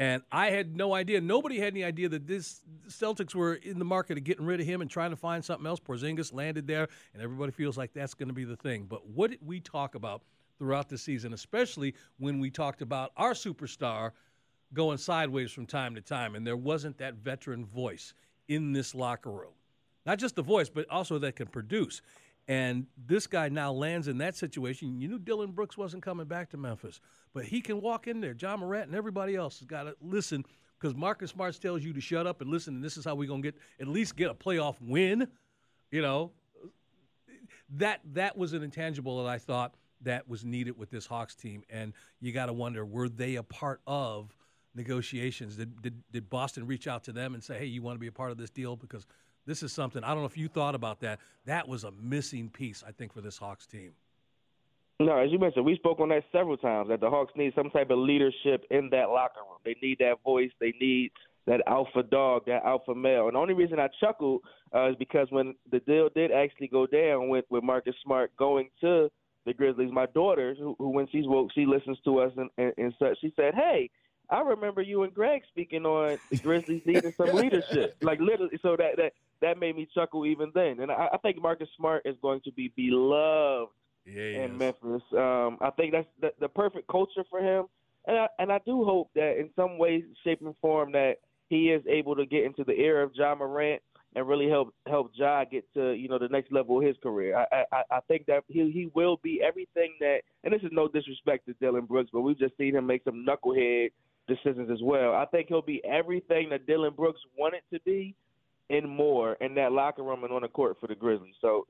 And 0.00 0.22
I 0.30 0.50
had 0.50 0.76
no 0.76 0.94
idea. 0.94 1.20
Nobody 1.20 1.58
had 1.58 1.72
any 1.72 1.82
idea 1.82 2.08
that 2.10 2.26
this 2.26 2.60
Celtics 2.88 3.34
were 3.34 3.54
in 3.54 3.80
the 3.80 3.84
market 3.84 4.16
of 4.16 4.24
getting 4.24 4.46
rid 4.46 4.60
of 4.60 4.66
him 4.66 4.80
and 4.80 4.88
trying 4.88 5.10
to 5.10 5.16
find 5.16 5.44
something 5.44 5.66
else. 5.66 5.80
Porzingis 5.80 6.32
landed 6.32 6.68
there, 6.68 6.88
and 7.14 7.22
everybody 7.22 7.50
feels 7.50 7.76
like 7.76 7.92
that's 7.92 8.14
going 8.14 8.28
to 8.28 8.34
be 8.34 8.44
the 8.44 8.54
thing. 8.54 8.86
But 8.88 9.08
what 9.08 9.32
did 9.32 9.40
we 9.44 9.58
talk 9.58 9.96
about 9.96 10.22
throughout 10.58 10.88
the 10.88 10.98
season, 10.98 11.32
especially 11.32 11.94
when 12.18 12.38
we 12.38 12.50
talked 12.50 12.82
about 12.82 13.12
our 13.16 13.32
superstar 13.32 14.12
going 14.74 14.98
sideways 14.98 15.50
from 15.50 15.66
time 15.66 15.94
to 15.94 16.00
time, 16.00 16.34
and 16.34 16.46
there 16.46 16.56
wasn't 16.56 16.98
that 16.98 17.14
veteran 17.14 17.64
voice 17.64 18.14
in 18.48 18.72
this 18.72 18.94
locker 18.94 19.30
room. 19.30 19.52
Not 20.06 20.18
just 20.18 20.36
the 20.36 20.42
voice, 20.42 20.68
but 20.68 20.88
also 20.90 21.18
that 21.18 21.36
can 21.36 21.46
produce. 21.46 22.00
And 22.46 22.86
this 23.06 23.26
guy 23.26 23.50
now 23.50 23.72
lands 23.72 24.08
in 24.08 24.18
that 24.18 24.34
situation. 24.34 25.00
You 25.00 25.08
knew 25.08 25.18
Dillon 25.18 25.52
Brooks 25.52 25.76
wasn't 25.76 26.02
coming 26.02 26.26
back 26.26 26.48
to 26.50 26.56
Memphis, 26.56 27.00
but 27.34 27.44
he 27.44 27.60
can 27.60 27.82
walk 27.82 28.06
in 28.06 28.22
there. 28.22 28.34
Ja 28.38 28.56
Morant 28.56 28.86
and 28.86 28.96
everybody 28.96 29.36
else 29.36 29.58
has 29.58 29.66
got 29.66 29.82
to 29.82 29.94
listen 30.00 30.44
because 30.80 30.96
Marcus 30.96 31.30
Smart 31.30 31.60
tells 31.60 31.82
you 31.82 31.92
to 31.92 32.00
shut 32.00 32.26
up 32.26 32.40
and 32.40 32.50
listen. 32.50 32.76
And 32.76 32.82
this 32.82 32.96
is 32.96 33.04
how 33.04 33.14
we're 33.14 33.28
gonna 33.28 33.42
get 33.42 33.56
at 33.80 33.88
least 33.88 34.16
get 34.16 34.30
a 34.30 34.34
playoff 34.34 34.76
win. 34.80 35.28
You 35.90 36.00
know, 36.00 36.32
that 37.76 38.00
that 38.14 38.36
was 38.38 38.54
an 38.54 38.62
intangible 38.62 39.22
that 39.22 39.30
I 39.30 39.36
thought 39.36 39.74
that 40.02 40.28
was 40.28 40.44
needed 40.44 40.78
with 40.78 40.90
this 40.90 41.06
Hawks 41.06 41.34
team. 41.34 41.64
And 41.68 41.92
you 42.20 42.32
got 42.32 42.46
to 42.46 42.52
wonder, 42.52 42.84
were 42.84 43.08
they 43.08 43.34
a 43.34 43.42
part 43.42 43.80
of 43.86 44.34
negotiations? 44.74 45.56
Did, 45.56 45.80
did 45.82 45.94
did 46.12 46.30
Boston 46.30 46.66
reach 46.66 46.86
out 46.86 47.04
to 47.04 47.12
them 47.12 47.34
and 47.34 47.42
say, 47.42 47.58
hey, 47.58 47.66
you 47.66 47.82
want 47.82 47.96
to 47.96 48.00
be 48.00 48.06
a 48.06 48.12
part 48.12 48.30
of 48.30 48.38
this 48.38 48.50
deal 48.50 48.76
because 48.76 49.06
this 49.46 49.62
is 49.62 49.72
something 49.72 50.04
I 50.04 50.08
don't 50.08 50.20
know 50.20 50.26
if 50.26 50.36
you 50.36 50.48
thought 50.48 50.74
about 50.74 51.00
that. 51.00 51.20
That 51.46 51.68
was 51.68 51.84
a 51.84 51.90
missing 51.90 52.50
piece, 52.50 52.84
I 52.86 52.92
think, 52.92 53.12
for 53.12 53.20
this 53.20 53.38
Hawks 53.38 53.66
team. 53.66 53.92
No, 55.00 55.16
as 55.16 55.30
you 55.30 55.38
mentioned, 55.38 55.64
we 55.64 55.76
spoke 55.76 56.00
on 56.00 56.08
that 56.08 56.24
several 56.32 56.56
times 56.56 56.88
that 56.88 57.00
the 57.00 57.08
Hawks 57.08 57.32
need 57.36 57.52
some 57.54 57.70
type 57.70 57.90
of 57.90 57.98
leadership 57.98 58.64
in 58.70 58.88
that 58.90 59.10
locker 59.10 59.40
room. 59.48 59.58
They 59.64 59.76
need 59.80 59.98
that 60.00 60.16
voice. 60.24 60.50
They 60.60 60.74
need 60.80 61.12
that 61.46 61.62
alpha 61.66 62.02
dog, 62.02 62.42
that 62.46 62.64
alpha 62.64 62.94
male. 62.94 63.26
And 63.26 63.36
the 63.36 63.38
only 63.38 63.54
reason 63.54 63.78
I 63.78 63.88
chuckled 64.00 64.42
uh, 64.74 64.90
is 64.90 64.96
because 64.98 65.28
when 65.30 65.54
the 65.70 65.78
deal 65.80 66.08
did 66.14 66.32
actually 66.32 66.66
go 66.66 66.86
down 66.86 67.28
with, 67.28 67.44
with 67.48 67.62
Marcus 67.62 67.94
Smart 68.04 68.32
going 68.36 68.70
to 68.80 69.08
the 69.46 69.54
Grizzlies, 69.54 69.90
my 69.92 70.06
daughter, 70.06 70.54
who, 70.58 70.74
who 70.78 70.90
when 70.90 71.06
she's 71.10 71.26
woke, 71.26 71.50
she 71.54 71.64
listens 71.64 71.98
to 72.04 72.18
us 72.18 72.32
and, 72.36 72.50
and, 72.58 72.72
and 72.76 72.92
such, 72.98 73.18
she 73.20 73.32
said, 73.36 73.54
hey, 73.54 73.88
I 74.30 74.40
remember 74.40 74.82
you 74.82 75.04
and 75.04 75.14
Greg 75.14 75.42
speaking 75.48 75.86
on 75.86 76.18
the 76.30 76.36
Grizzlies 76.36 76.82
needing 76.84 77.12
some 77.16 77.34
leadership. 77.34 77.96
Like 78.02 78.20
literally, 78.20 78.58
so 78.62 78.76
that 78.76 78.96
that 78.96 79.12
that 79.40 79.58
made 79.58 79.76
me 79.76 79.88
chuckle 79.94 80.26
even 80.26 80.50
then. 80.54 80.80
And 80.80 80.90
I, 80.90 81.08
I 81.12 81.16
think 81.18 81.40
Marcus 81.40 81.68
Smart 81.76 82.02
is 82.04 82.16
going 82.20 82.40
to 82.42 82.52
be 82.52 82.72
beloved 82.76 83.72
yeah, 84.06 84.44
in 84.44 84.52
is. 84.52 84.58
Memphis. 84.58 85.02
Um, 85.12 85.58
I 85.60 85.70
think 85.76 85.92
that's 85.92 86.08
the, 86.20 86.32
the 86.40 86.48
perfect 86.48 86.88
culture 86.88 87.24
for 87.30 87.40
him. 87.40 87.66
And 88.06 88.18
I, 88.18 88.26
and 88.38 88.52
I 88.52 88.60
do 88.64 88.84
hope 88.84 89.10
that 89.14 89.38
in 89.38 89.50
some 89.54 89.78
way, 89.78 90.04
shape, 90.24 90.40
and 90.42 90.54
form 90.60 90.92
that 90.92 91.16
he 91.48 91.70
is 91.70 91.82
able 91.86 92.16
to 92.16 92.26
get 92.26 92.44
into 92.44 92.64
the 92.64 92.72
era 92.72 93.04
of 93.04 93.12
Ja 93.14 93.34
Morant 93.34 93.82
and 94.16 94.26
really 94.26 94.48
help 94.48 94.74
help 94.86 95.10
Ja 95.14 95.44
get 95.44 95.64
to 95.74 95.92
you 95.92 96.08
know 96.08 96.18
the 96.18 96.28
next 96.28 96.50
level 96.50 96.78
of 96.78 96.84
his 96.84 96.96
career. 97.02 97.36
I 97.36 97.64
I, 97.72 97.82
I 97.90 98.00
think 98.08 98.26
that 98.26 98.44
he 98.48 98.70
he 98.70 98.90
will 98.94 99.18
be 99.22 99.40
everything 99.42 99.94
that. 100.00 100.20
And 100.44 100.52
this 100.52 100.62
is 100.62 100.70
no 100.72 100.88
disrespect 100.88 101.46
to 101.46 101.54
Dillon 101.54 101.84
Brooks, 101.84 102.10
but 102.12 102.20
we've 102.20 102.38
just 102.38 102.56
seen 102.56 102.76
him 102.76 102.86
make 102.86 103.04
some 103.04 103.26
knucklehead 103.26 103.90
decisions 104.28 104.70
as 104.70 104.80
well. 104.82 105.14
I 105.14 105.24
think 105.26 105.48
he'll 105.48 105.62
be 105.62 105.82
everything 105.84 106.50
that 106.50 106.66
Dillon 106.66 106.94
Brooks 106.94 107.20
wanted 107.36 107.62
to 107.72 107.80
be 107.80 108.14
and 108.70 108.88
more 108.88 109.34
in 109.40 109.54
that 109.54 109.72
locker 109.72 110.02
room 110.02 110.24
and 110.24 110.32
on 110.32 110.42
the 110.42 110.48
court 110.48 110.76
for 110.80 110.86
the 110.86 110.94
Grizzlies. 110.94 111.34
So 111.40 111.66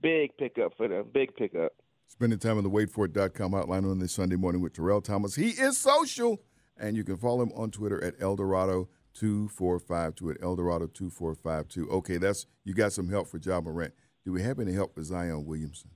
big 0.00 0.36
pickup 0.36 0.76
for 0.76 0.86
them. 0.86 1.06
Big 1.12 1.34
pickup. 1.34 1.72
Spending 2.06 2.38
time 2.38 2.58
on 2.58 2.64
the 2.64 2.70
waitforit.com 2.70 3.54
outline 3.54 3.86
on 3.86 3.98
this 3.98 4.12
Sunday 4.12 4.36
morning 4.36 4.60
with 4.60 4.74
Terrell 4.74 5.00
Thomas. 5.00 5.34
He 5.34 5.50
is 5.50 5.78
social, 5.78 6.42
and 6.78 6.96
you 6.96 7.04
can 7.04 7.16
follow 7.16 7.42
him 7.42 7.52
on 7.56 7.70
Twitter 7.70 8.04
at 8.04 8.18
Eldorado2452 8.18 10.34
at 10.34 10.40
Eldorado2452. 10.42 11.88
Okay, 11.88 12.18
that's 12.18 12.46
you 12.64 12.74
got 12.74 12.92
some 12.92 13.08
help 13.08 13.28
for 13.28 13.38
Ja 13.38 13.62
Morant. 13.62 13.94
Do 14.24 14.32
we 14.32 14.42
have 14.42 14.60
any 14.60 14.72
help 14.72 14.94
for 14.94 15.02
Zion 15.02 15.46
Williamson? 15.46 15.90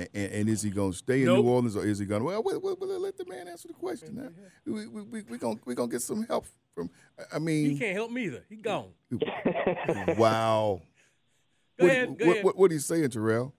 And, 0.00 0.08
and, 0.14 0.32
and, 0.32 0.48
is 0.48 0.62
he 0.62 0.70
going 0.70 0.92
to 0.92 0.96
stay 0.96 1.20
in 1.20 1.26
nope. 1.26 1.44
New 1.44 1.50
Orleans 1.50 1.76
or 1.76 1.84
is 1.84 1.98
he 1.98 2.06
going 2.06 2.22
to? 2.22 2.24
Well, 2.24 2.42
well, 2.42 2.58
well, 2.58 2.76
well, 2.80 3.00
let 3.00 3.18
the 3.18 3.26
man 3.26 3.48
answer 3.48 3.68
the 3.68 3.74
question. 3.74 4.16
Now. 4.16 4.30
We 4.64 4.86
we 4.86 5.02
we 5.02 5.22
we 5.22 5.38
gonna 5.38 5.60
we 5.66 5.74
gonna 5.74 5.90
get 5.90 6.00
some 6.00 6.24
help 6.24 6.46
from. 6.74 6.88
I 7.30 7.38
mean, 7.38 7.72
he 7.72 7.78
can't 7.78 7.94
help 7.94 8.10
me 8.10 8.24
either. 8.24 8.44
He 8.48 8.56
gone. 8.56 8.92
wow. 10.16 10.80
Go 11.78 11.84
what, 11.84 11.90
ahead. 11.90 12.18
Go 12.18 12.26
what, 12.26 12.32
ahead. 12.32 12.44
What, 12.44 12.56
what 12.56 12.70
are 12.70 12.74
you 12.74 12.80
saying, 12.80 13.10
Terrell? 13.10 13.52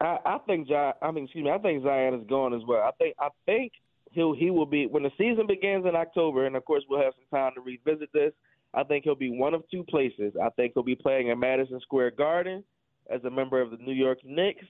I, 0.00 0.18
I 0.24 0.38
think 0.46 0.66
Zion. 0.66 0.94
I 1.00 1.12
mean, 1.12 1.24
excuse 1.24 1.44
me. 1.44 1.50
I 1.52 1.58
think 1.58 1.84
Zion 1.84 2.14
is 2.14 2.26
gone 2.28 2.54
as 2.54 2.62
well. 2.66 2.82
I 2.82 2.90
think 2.98 3.14
I 3.20 3.28
think 3.46 3.72
he'll 4.10 4.34
he 4.34 4.50
will 4.50 4.66
be 4.66 4.86
when 4.86 5.04
the 5.04 5.12
season 5.16 5.46
begins 5.46 5.86
in 5.86 5.94
October, 5.94 6.46
and 6.46 6.56
of 6.56 6.64
course 6.64 6.82
we'll 6.88 7.02
have 7.02 7.14
some 7.14 7.38
time 7.38 7.52
to 7.54 7.60
revisit 7.60 8.12
this. 8.12 8.32
I 8.74 8.82
think 8.82 9.04
he'll 9.04 9.14
be 9.14 9.30
one 9.30 9.54
of 9.54 9.62
two 9.70 9.84
places. 9.84 10.34
I 10.42 10.50
think 10.50 10.72
he'll 10.74 10.82
be 10.82 10.96
playing 10.96 11.28
in 11.28 11.38
Madison 11.38 11.80
Square 11.80 12.12
Garden 12.12 12.64
as 13.10 13.24
a 13.24 13.30
member 13.30 13.60
of 13.60 13.70
the 13.70 13.78
New 13.78 13.92
York 13.92 14.18
Knicks, 14.24 14.64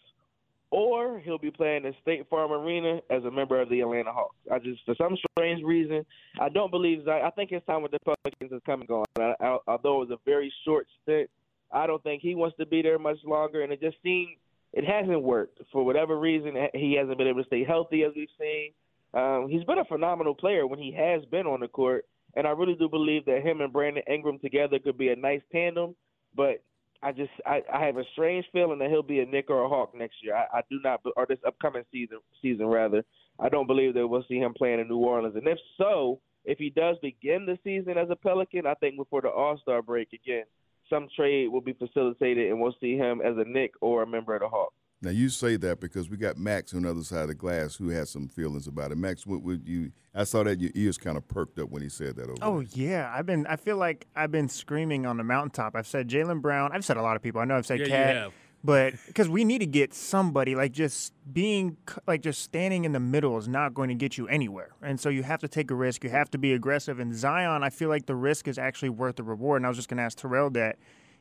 or 0.70 1.18
he'll 1.20 1.38
be 1.38 1.50
playing 1.50 1.87
at 1.87 1.94
State 2.02 2.28
Farm 2.28 2.52
Arena 2.52 3.00
as 3.10 3.25
a 3.25 3.30
member 3.30 3.60
of 3.60 3.68
the 3.70 3.80
Atlanta 3.80 4.12
Hawks. 4.12 4.37
I 4.52 4.58
just, 4.58 4.84
for 4.84 4.94
some 4.96 5.16
strange 5.32 5.62
reason, 5.64 6.04
I 6.40 6.48
don't 6.48 6.70
believe 6.70 7.04
Zion. 7.04 7.25
I 7.25 7.30
think 7.30 7.50
his 7.50 7.62
time 7.66 7.82
with 7.82 7.92
the 7.92 7.98
Pelicans 8.00 8.52
is 8.52 8.62
coming 8.66 8.88
on. 8.88 9.04
I, 9.18 9.34
I, 9.40 9.58
although 9.66 10.02
it 10.02 10.08
was 10.08 10.10
a 10.10 10.18
very 10.25 10.52
short 10.64 10.87
stint, 11.02 11.30
I 11.72 11.87
don't 11.87 12.02
think 12.02 12.22
he 12.22 12.34
wants 12.34 12.56
to 12.58 12.66
be 12.66 12.82
there 12.82 12.98
much 12.98 13.18
longer. 13.25 13.62
And 13.62 13.72
it 13.72 13.80
just 13.80 13.96
seems 14.02 14.37
it 14.72 14.84
hasn't 14.84 15.22
worked 15.22 15.60
for 15.72 15.84
whatever 15.84 16.18
reason. 16.18 16.54
He 16.75 16.94
hasn't 16.94 17.16
been 17.16 17.28
able 17.28 17.42
to 17.42 17.46
stay 17.46 17.64
healthy, 17.64 18.04
as 18.04 18.12
we've 18.14 18.28
seen. 18.38 18.72
Um, 19.14 19.48
he's 19.48 19.64
been 19.64 19.78
a 19.78 19.84
phenomenal 19.87 20.34
player 20.34 20.66
when 20.66 20.78
he 20.78 20.92
has 20.92 21.25
been 21.30 21.46
on 21.46 21.60
the 21.60 21.68
court, 21.68 22.04
and 22.37 22.46
I 22.46 22.50
really 22.50 22.75
do 22.75 22.88
believe 22.88 23.25
that 23.25 23.42
him 23.42 23.62
and 23.62 23.72
Brandon 23.72 24.02
Ingram 24.06 24.38
together 24.38 24.78
could 24.78 24.98
be 24.98 25.08
a 25.08 25.16
nice 25.16 25.40
tandem. 25.50 25.94
But 26.37 26.62
I 27.02 27.12
just 27.12 27.30
I, 27.46 27.62
I 27.72 27.86
have 27.86 27.96
a 27.96 28.04
strange 28.12 28.44
feeling 28.52 28.78
that 28.80 28.90
he'll 28.90 29.02
be 29.02 29.20
a 29.20 29.26
Knick 29.26 29.50
or 29.50 29.62
a 29.62 29.68
Hawk 29.68 29.94
next 29.94 30.16
year. 30.22 30.34
I, 30.34 30.58
I 30.58 30.60
do 30.70 30.80
not, 30.82 31.00
or 31.16 31.26
this 31.26 31.38
upcoming 31.46 31.84
season 31.92 32.18
season 32.42 32.66
rather. 32.66 33.04
I 33.38 33.48
don't 33.48 33.68
believe 33.68 33.94
that 33.94 34.06
we'll 34.06 34.24
see 34.28 34.38
him 34.38 34.52
playing 34.52 34.80
in 34.80 34.88
New 34.88 34.98
Orleans. 34.98 35.36
And 35.36 35.46
if 35.46 35.58
so, 35.76 36.20
if 36.44 36.58
he 36.58 36.70
does 36.70 36.96
begin 37.00 37.46
the 37.46 37.58
season 37.62 37.96
as 37.96 38.08
a 38.10 38.16
Pelican, 38.16 38.66
I 38.66 38.74
think 38.74 38.96
before 38.96 39.20
the 39.20 39.28
All 39.28 39.58
Star 39.62 39.80
break 39.80 40.12
again, 40.12 40.44
some 40.90 41.08
trade 41.14 41.48
will 41.48 41.60
be 41.60 41.74
facilitated, 41.74 42.50
and 42.50 42.60
we'll 42.60 42.74
see 42.80 42.96
him 42.96 43.20
as 43.20 43.36
a 43.36 43.48
Knick 43.48 43.72
or 43.80 44.02
a 44.02 44.06
member 44.06 44.34
of 44.34 44.40
the 44.40 44.48
Hawks. 44.48 44.74
Now 45.00 45.10
you 45.10 45.28
say 45.28 45.56
that 45.56 45.80
because 45.80 46.10
we 46.10 46.16
got 46.16 46.36
Max 46.36 46.74
on 46.74 46.82
the 46.82 46.90
other 46.90 47.04
side 47.04 47.22
of 47.22 47.28
the 47.28 47.34
glass 47.34 47.76
who 47.76 47.88
has 47.90 48.10
some 48.10 48.28
feelings 48.28 48.66
about 48.66 48.90
it. 48.90 48.98
Max, 48.98 49.24
what 49.26 49.42
would 49.42 49.66
you? 49.66 49.92
I 50.12 50.24
saw 50.24 50.42
that 50.42 50.60
your 50.60 50.72
ears 50.74 50.98
kind 50.98 51.16
of 51.16 51.28
perked 51.28 51.58
up 51.60 51.70
when 51.70 51.82
he 51.82 51.88
said 51.88 52.16
that. 52.16 52.24
Over 52.24 52.34
oh 52.42 52.62
there. 52.62 52.68
yeah, 52.72 53.12
I've 53.14 53.24
been. 53.26 53.46
I 53.46 53.54
feel 53.56 53.76
like 53.76 54.06
I've 54.16 54.32
been 54.32 54.48
screaming 54.48 55.06
on 55.06 55.16
the 55.16 55.22
mountaintop. 55.24 55.76
I've 55.76 55.86
said 55.86 56.08
Jaylen 56.08 56.42
Brown. 56.42 56.72
I've 56.72 56.84
said 56.84 56.96
a 56.96 57.02
lot 57.02 57.14
of 57.14 57.22
people. 57.22 57.40
I 57.40 57.44
know 57.44 57.56
I've 57.56 57.66
said 57.66 57.78
Yeah, 57.78 57.84
you 57.84 57.90
Cat. 57.92 58.16
have. 58.16 58.32
But 58.64 58.94
because 59.06 59.28
we 59.28 59.44
need 59.44 59.58
to 59.60 59.66
get 59.66 59.94
somebody 59.94 60.56
like 60.56 60.72
just 60.72 61.12
being 61.32 61.76
like 62.08 62.22
just 62.22 62.42
standing 62.42 62.84
in 62.84 62.90
the 62.90 62.98
middle 62.98 63.38
is 63.38 63.46
not 63.46 63.72
going 63.72 63.88
to 63.88 63.94
get 63.94 64.18
you 64.18 64.26
anywhere, 64.26 64.70
and 64.82 64.98
so 64.98 65.10
you 65.10 65.22
have 65.22 65.38
to 65.42 65.48
take 65.48 65.70
a 65.70 65.76
risk. 65.76 66.02
You 66.02 66.10
have 66.10 66.28
to 66.32 66.38
be 66.38 66.52
aggressive. 66.52 66.98
And 66.98 67.14
Zion, 67.14 67.62
I 67.62 67.70
feel 67.70 67.88
like 67.88 68.06
the 68.06 68.16
risk 68.16 68.48
is 68.48 68.58
actually 68.58 68.88
worth 68.88 69.14
the 69.14 69.22
reward. 69.22 69.60
And 69.60 69.66
I 69.66 69.68
was 69.68 69.78
just 69.78 69.88
going 69.88 69.98
to 69.98 70.02
ask 70.02 70.18
Terrell 70.18 70.50
that 70.50 70.76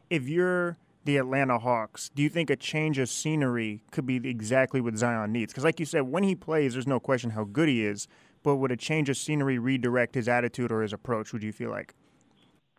if 0.10 0.28
you're 0.28 0.78
the 1.08 1.18
Atlanta 1.18 1.58
Hawks, 1.58 2.12
do 2.14 2.22
you 2.22 2.30
think 2.30 2.50
a 2.50 2.56
change 2.56 3.00
of 3.00 3.08
scenery 3.10 3.82
could 3.92 4.06
be 4.06 4.18
exactly 4.30 4.82
what 4.82 4.98
Zion 4.98 5.32
needs? 5.32 5.54
Because, 5.54 5.64
like 5.64 5.80
you 5.80 5.86
said, 5.86 6.02
when 6.02 6.22
he 6.22 6.36
plays, 6.36 6.74
there's 6.74 6.86
no 6.86 7.00
question 7.00 7.32
how 7.32 7.46
good 7.46 7.70
he 7.70 7.84
is. 7.84 8.08
But 8.44 8.58
would 8.58 8.72
a 8.72 8.78
change 8.78 9.10
of 9.10 9.18
scenery 9.18 9.58
redirect 9.58 10.16
his 10.16 10.28
attitude 10.28 10.72
or 10.72 10.82
his 10.82 10.94
approach? 10.94 11.34
Would 11.34 11.44
you 11.44 11.52
feel 11.52 11.72
like? 11.72 11.96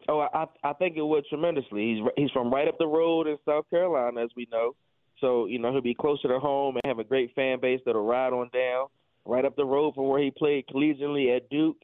Oh, 0.08 0.20
I 0.20 0.46
I 0.62 0.72
think 0.74 0.96
it 0.96 1.02
would 1.02 1.24
tremendously. 1.26 1.94
He's 1.94 2.08
he's 2.16 2.30
from 2.30 2.52
right 2.52 2.68
up 2.68 2.78
the 2.78 2.86
road 2.86 3.26
in 3.26 3.36
South 3.44 3.68
Carolina, 3.70 4.22
as 4.22 4.30
we 4.36 4.46
know. 4.52 4.76
So 5.20 5.46
you 5.46 5.58
know 5.58 5.72
he'll 5.72 5.80
be 5.80 5.94
closer 5.94 6.28
to 6.28 6.38
home 6.38 6.76
and 6.76 6.82
have 6.84 6.98
a 6.98 7.04
great 7.04 7.34
fan 7.34 7.60
base 7.60 7.80
that'll 7.84 8.06
ride 8.06 8.32
on 8.32 8.50
down. 8.52 8.86
Right 9.24 9.44
up 9.44 9.56
the 9.56 9.64
road 9.64 9.94
from 9.94 10.08
where 10.08 10.22
he 10.22 10.30
played 10.30 10.66
collegiately 10.68 11.34
at 11.34 11.50
Duke, 11.50 11.76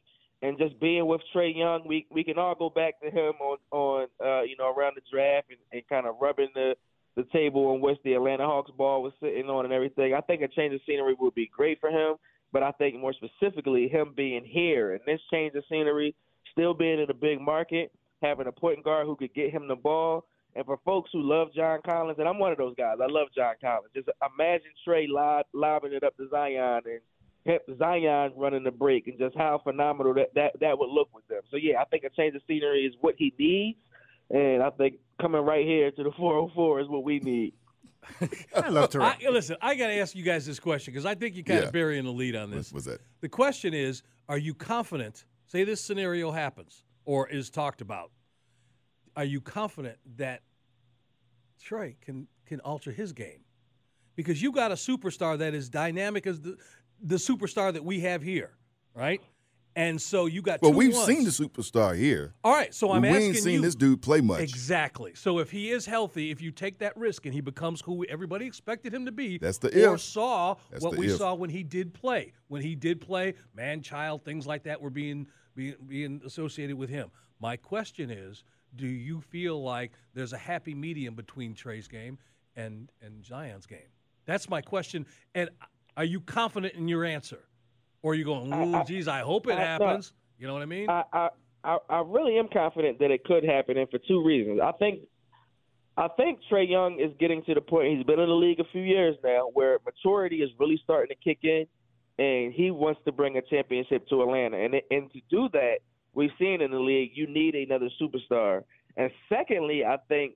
and 0.45 0.57
just 0.57 0.79
being 0.79 1.07
with 1.07 1.21
Trae 1.33 1.55
Young, 1.55 1.87
we 1.87 2.05
we 2.11 2.23
can 2.23 2.37
all 2.37 2.55
go 2.55 2.69
back 2.69 3.01
to 3.01 3.09
him 3.09 3.33
on 3.41 3.57
on 3.71 4.07
uh, 4.23 4.43
you 4.43 4.55
know 4.57 4.73
around 4.73 4.93
the 4.95 5.01
draft 5.11 5.47
and, 5.49 5.59
and 5.71 5.81
kind 5.89 6.05
of 6.05 6.15
rubbing 6.21 6.49
the 6.53 6.75
the 7.15 7.23
table 7.33 7.67
on 7.67 7.81
which 7.81 7.97
the 8.03 8.13
Atlanta 8.13 8.45
Hawks 8.45 8.71
ball 8.77 9.01
was 9.01 9.13
sitting 9.21 9.49
on 9.49 9.65
and 9.65 9.73
everything. 9.73 10.13
I 10.13 10.21
think 10.21 10.41
a 10.41 10.47
change 10.47 10.73
of 10.73 10.81
scenery 10.85 11.15
would 11.19 11.33
be 11.33 11.49
great 11.55 11.79
for 11.79 11.89
him, 11.89 12.15
but 12.51 12.61
I 12.61 12.71
think 12.71 12.99
more 12.99 13.13
specifically 13.13 13.87
him 13.87 14.13
being 14.15 14.43
here 14.45 14.93
and 14.93 15.01
this 15.05 15.21
change 15.31 15.55
of 15.55 15.63
scenery, 15.69 16.13
still 16.51 16.73
being 16.73 16.99
in 16.99 17.09
a 17.09 17.13
big 17.13 17.39
market, 17.39 17.91
having 18.21 18.47
a 18.47 18.51
point 18.51 18.83
guard 18.83 19.07
who 19.07 19.15
could 19.15 19.33
get 19.33 19.51
him 19.51 19.67
the 19.67 19.75
ball. 19.75 20.25
And 20.55 20.65
for 20.65 20.77
folks 20.85 21.09
who 21.11 21.21
love 21.21 21.49
John 21.53 21.79
Collins, 21.85 22.19
and 22.19 22.27
I'm 22.27 22.39
one 22.39 22.51
of 22.51 22.57
those 22.57 22.75
guys, 22.75 22.97
I 23.01 23.07
love 23.09 23.27
John 23.35 23.55
Collins. 23.59 23.91
Just 23.93 24.09
imagine 24.37 24.71
Trae 24.87 25.05
lob, 25.09 25.45
lobbing 25.53 25.93
it 25.93 26.03
up 26.03 26.15
to 26.17 26.29
Zion 26.29 26.81
and 26.85 27.01
have 27.45 27.61
Zion 27.77 28.33
running 28.35 28.63
the 28.63 28.71
break, 28.71 29.07
and 29.07 29.17
just 29.19 29.35
how 29.37 29.59
phenomenal 29.63 30.13
that, 30.15 30.33
that 30.35 30.51
that 30.59 30.77
would 30.77 30.89
look 30.89 31.09
with 31.13 31.27
them. 31.27 31.41
So 31.51 31.57
yeah, 31.57 31.79
I 31.81 31.85
think 31.85 32.03
a 32.03 32.09
change 32.09 32.35
of 32.35 32.41
scenery 32.47 32.81
is 32.85 32.93
what 33.01 33.15
he 33.17 33.33
needs, 33.37 33.77
and 34.31 34.63
I 34.63 34.69
think 34.71 34.95
coming 35.21 35.41
right 35.41 35.65
here 35.65 35.91
to 35.91 36.03
the 36.03 36.11
404 36.17 36.81
is 36.81 36.87
what 36.87 37.03
we 37.03 37.19
need. 37.19 37.53
I 38.55 38.69
love 38.69 38.89
Terrell. 38.89 39.07
I, 39.07 39.29
listen, 39.29 39.57
I 39.61 39.75
got 39.75 39.87
to 39.87 39.95
ask 39.95 40.15
you 40.15 40.23
guys 40.23 40.45
this 40.45 40.59
question 40.59 40.93
because 40.93 41.05
I 41.05 41.15
think 41.15 41.35
you're 41.35 41.43
kind 41.43 41.61
Yeah. 41.61 41.65
of 41.67 41.71
burying 41.73 42.05
the 42.05 42.11
lead 42.11 42.35
on 42.35 42.49
What 42.51 42.57
this. 42.57 42.71
was 42.71 42.85
that? 42.85 43.01
The 43.21 43.29
question 43.29 43.73
is 43.73 44.03
Are 44.29 44.37
you 44.37 44.53
confident? 44.53 45.25
Say 45.47 45.63
this 45.63 45.81
scenario 45.81 46.31
happens 46.31 46.83
or 47.05 47.27
is 47.29 47.49
talked 47.49 47.81
about. 47.81 48.11
Are 49.15 49.23
you 49.23 49.39
confident 49.41 49.97
that 50.17 50.41
Trae 51.63 51.95
can, 52.01 52.27
can 52.45 52.59
alter 52.61 52.91
his 52.91 53.11
game? 53.13 53.41
Because 54.15 54.41
you 54.41 54.51
got 54.51 54.71
a 54.71 54.75
superstar 54.75 55.37
that 55.39 55.53
is 55.53 55.69
dynamic 55.69 56.25
as 56.27 56.41
the, 56.41 56.57
the 57.01 57.15
superstar 57.15 57.73
that 57.73 57.83
we 57.83 57.99
have 58.01 58.21
here, 58.21 58.51
right? 58.93 59.21
And 59.77 60.01
so 60.01 60.25
you 60.25 60.41
got 60.41 60.61
Well, 60.61 60.71
two 60.71 60.77
we've 60.77 60.93
ones. 60.93 61.05
seen 61.05 61.23
the 61.25 61.31
superstar 61.31 61.97
here. 61.97 62.33
All 62.45 62.53
right, 62.53 62.73
so 62.73 62.93
I'm 62.93 63.03
asking. 63.03 63.11
we 63.11 63.17
asking 63.17 63.27
ain't 63.35 63.43
seen 63.43 63.53
you, 63.55 63.61
this 63.61 63.75
dude 63.75 64.01
play 64.01 64.21
much. 64.21 64.39
Exactly. 64.39 65.13
So 65.15 65.39
if 65.39 65.51
he 65.51 65.69
is 65.71 65.85
healthy, 65.85 66.31
if 66.31 66.41
you 66.41 66.51
take 66.51 66.77
that 66.79 66.95
risk 66.95 67.25
and 67.25 67.33
he 67.33 67.41
becomes 67.41 67.81
who 67.81 68.05
everybody 68.05 68.45
expected 68.45 68.93
him 68.93 69.05
to 69.05 69.11
be, 69.11 69.37
That's 69.37 69.57
the 69.57 69.67
or 69.89 69.95
if. 69.95 70.01
saw 70.01 70.55
That's 70.71 70.81
what 70.81 70.95
we 70.95 71.07
if. 71.11 71.17
saw 71.17 71.33
when 71.33 71.49
he 71.49 71.61
did 71.61 71.93
play, 71.93 72.31
when 72.47 72.61
he 72.61 72.73
did 72.73 73.01
play, 73.01 73.33
man, 73.53 73.81
child, 73.81 74.23
things 74.23 74.47
like 74.47 74.63
that 74.63 74.79
were 74.81 74.89
being 74.89 75.27
being 75.55 75.75
being 75.85 76.21
associated 76.25 76.77
with 76.77 76.89
him. 76.89 77.11
My 77.41 77.57
question 77.57 78.09
is, 78.09 78.45
do 78.77 78.87
you 78.87 79.19
feel 79.19 79.61
like 79.61 79.91
there's 80.13 80.31
a 80.31 80.37
happy 80.37 80.73
medium 80.73 81.15
between 81.15 81.53
Trae's 81.53 81.89
game 81.89 82.17
and 82.55 82.89
and 83.01 83.25
Zion's 83.25 83.65
game? 83.65 83.89
That's 84.25 84.49
my 84.49 84.61
question. 84.61 85.05
And 85.35 85.49
are 85.97 86.03
you 86.03 86.19
confident 86.21 86.73
in 86.75 86.87
your 86.87 87.03
answer, 87.05 87.39
or 88.01 88.11
are 88.13 88.15
you 88.15 88.25
going, 88.25 88.53
"Ooh, 88.53 88.75
I- 88.75 88.83
geez, 88.83 89.07
I 89.07 89.19
hope 89.19 89.47
it 89.47 89.53
I- 89.53 89.55
no. 89.55 89.61
happens"? 89.61 90.13
You 90.37 90.47
know 90.47 90.53
what 90.53 90.61
I 90.61 90.65
mean? 90.65 90.89
I, 90.89 91.03
I 91.13 91.29
I 91.63 91.77
I 91.89 91.99
really 92.01 92.37
am 92.37 92.47
confident 92.49 92.99
that 92.99 93.11
it 93.11 93.23
could 93.23 93.43
happen, 93.43 93.77
and 93.77 93.89
for 93.89 93.99
two 93.99 94.23
reasons. 94.23 94.59
I 94.61 94.71
think 94.73 95.01
I 95.97 96.09
think 96.09 96.39
Trae 96.51 96.69
Young 96.69 96.99
is 96.99 97.11
getting 97.19 97.43
to 97.45 97.53
the 97.53 97.61
point. 97.61 97.95
He's 97.95 98.05
been 98.05 98.19
in 98.19 98.27
the 98.27 98.35
league 98.35 98.59
a 98.59 98.65
few 98.65 98.81
years 98.81 99.15
now, 99.23 99.49
where 99.53 99.79
maturity 99.85 100.41
is 100.41 100.49
really 100.59 100.79
starting 100.83 101.15
to 101.15 101.23
kick 101.23 101.39
in, 101.43 101.65
and 102.19 102.53
he 102.53 102.69
wants 102.69 102.99
to 103.05 103.11
bring 103.13 103.37
a 103.37 103.41
championship 103.41 104.07
to 104.09 104.21
Atlanta. 104.21 104.57
And 104.57 104.75
and 104.91 105.11
to 105.13 105.21
do 105.29 105.47
that, 105.53 105.77
we've 106.13 106.31
seen 106.37 106.61
in 106.61 106.71
the 106.71 106.79
league, 106.79 107.11
you 107.15 107.27
need 107.27 107.55
another 107.55 107.89
superstar. 108.01 108.63
And 108.97 109.09
secondly, 109.29 109.85
I 109.85 109.97
think 110.09 110.35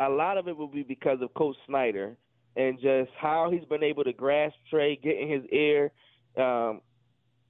a 0.00 0.08
lot 0.08 0.38
of 0.38 0.48
it 0.48 0.56
will 0.56 0.68
be 0.68 0.82
because 0.84 1.20
of 1.20 1.34
Coach 1.34 1.56
Snyder 1.66 2.16
and 2.56 2.78
just 2.80 3.10
how 3.18 3.50
he's 3.50 3.64
been 3.64 3.82
able 3.82 4.04
to 4.04 4.12
grasp 4.12 4.56
Trae, 4.72 5.00
get 5.02 5.18
in 5.18 5.30
his 5.30 5.42
ear. 5.52 5.90
Um, 6.36 6.80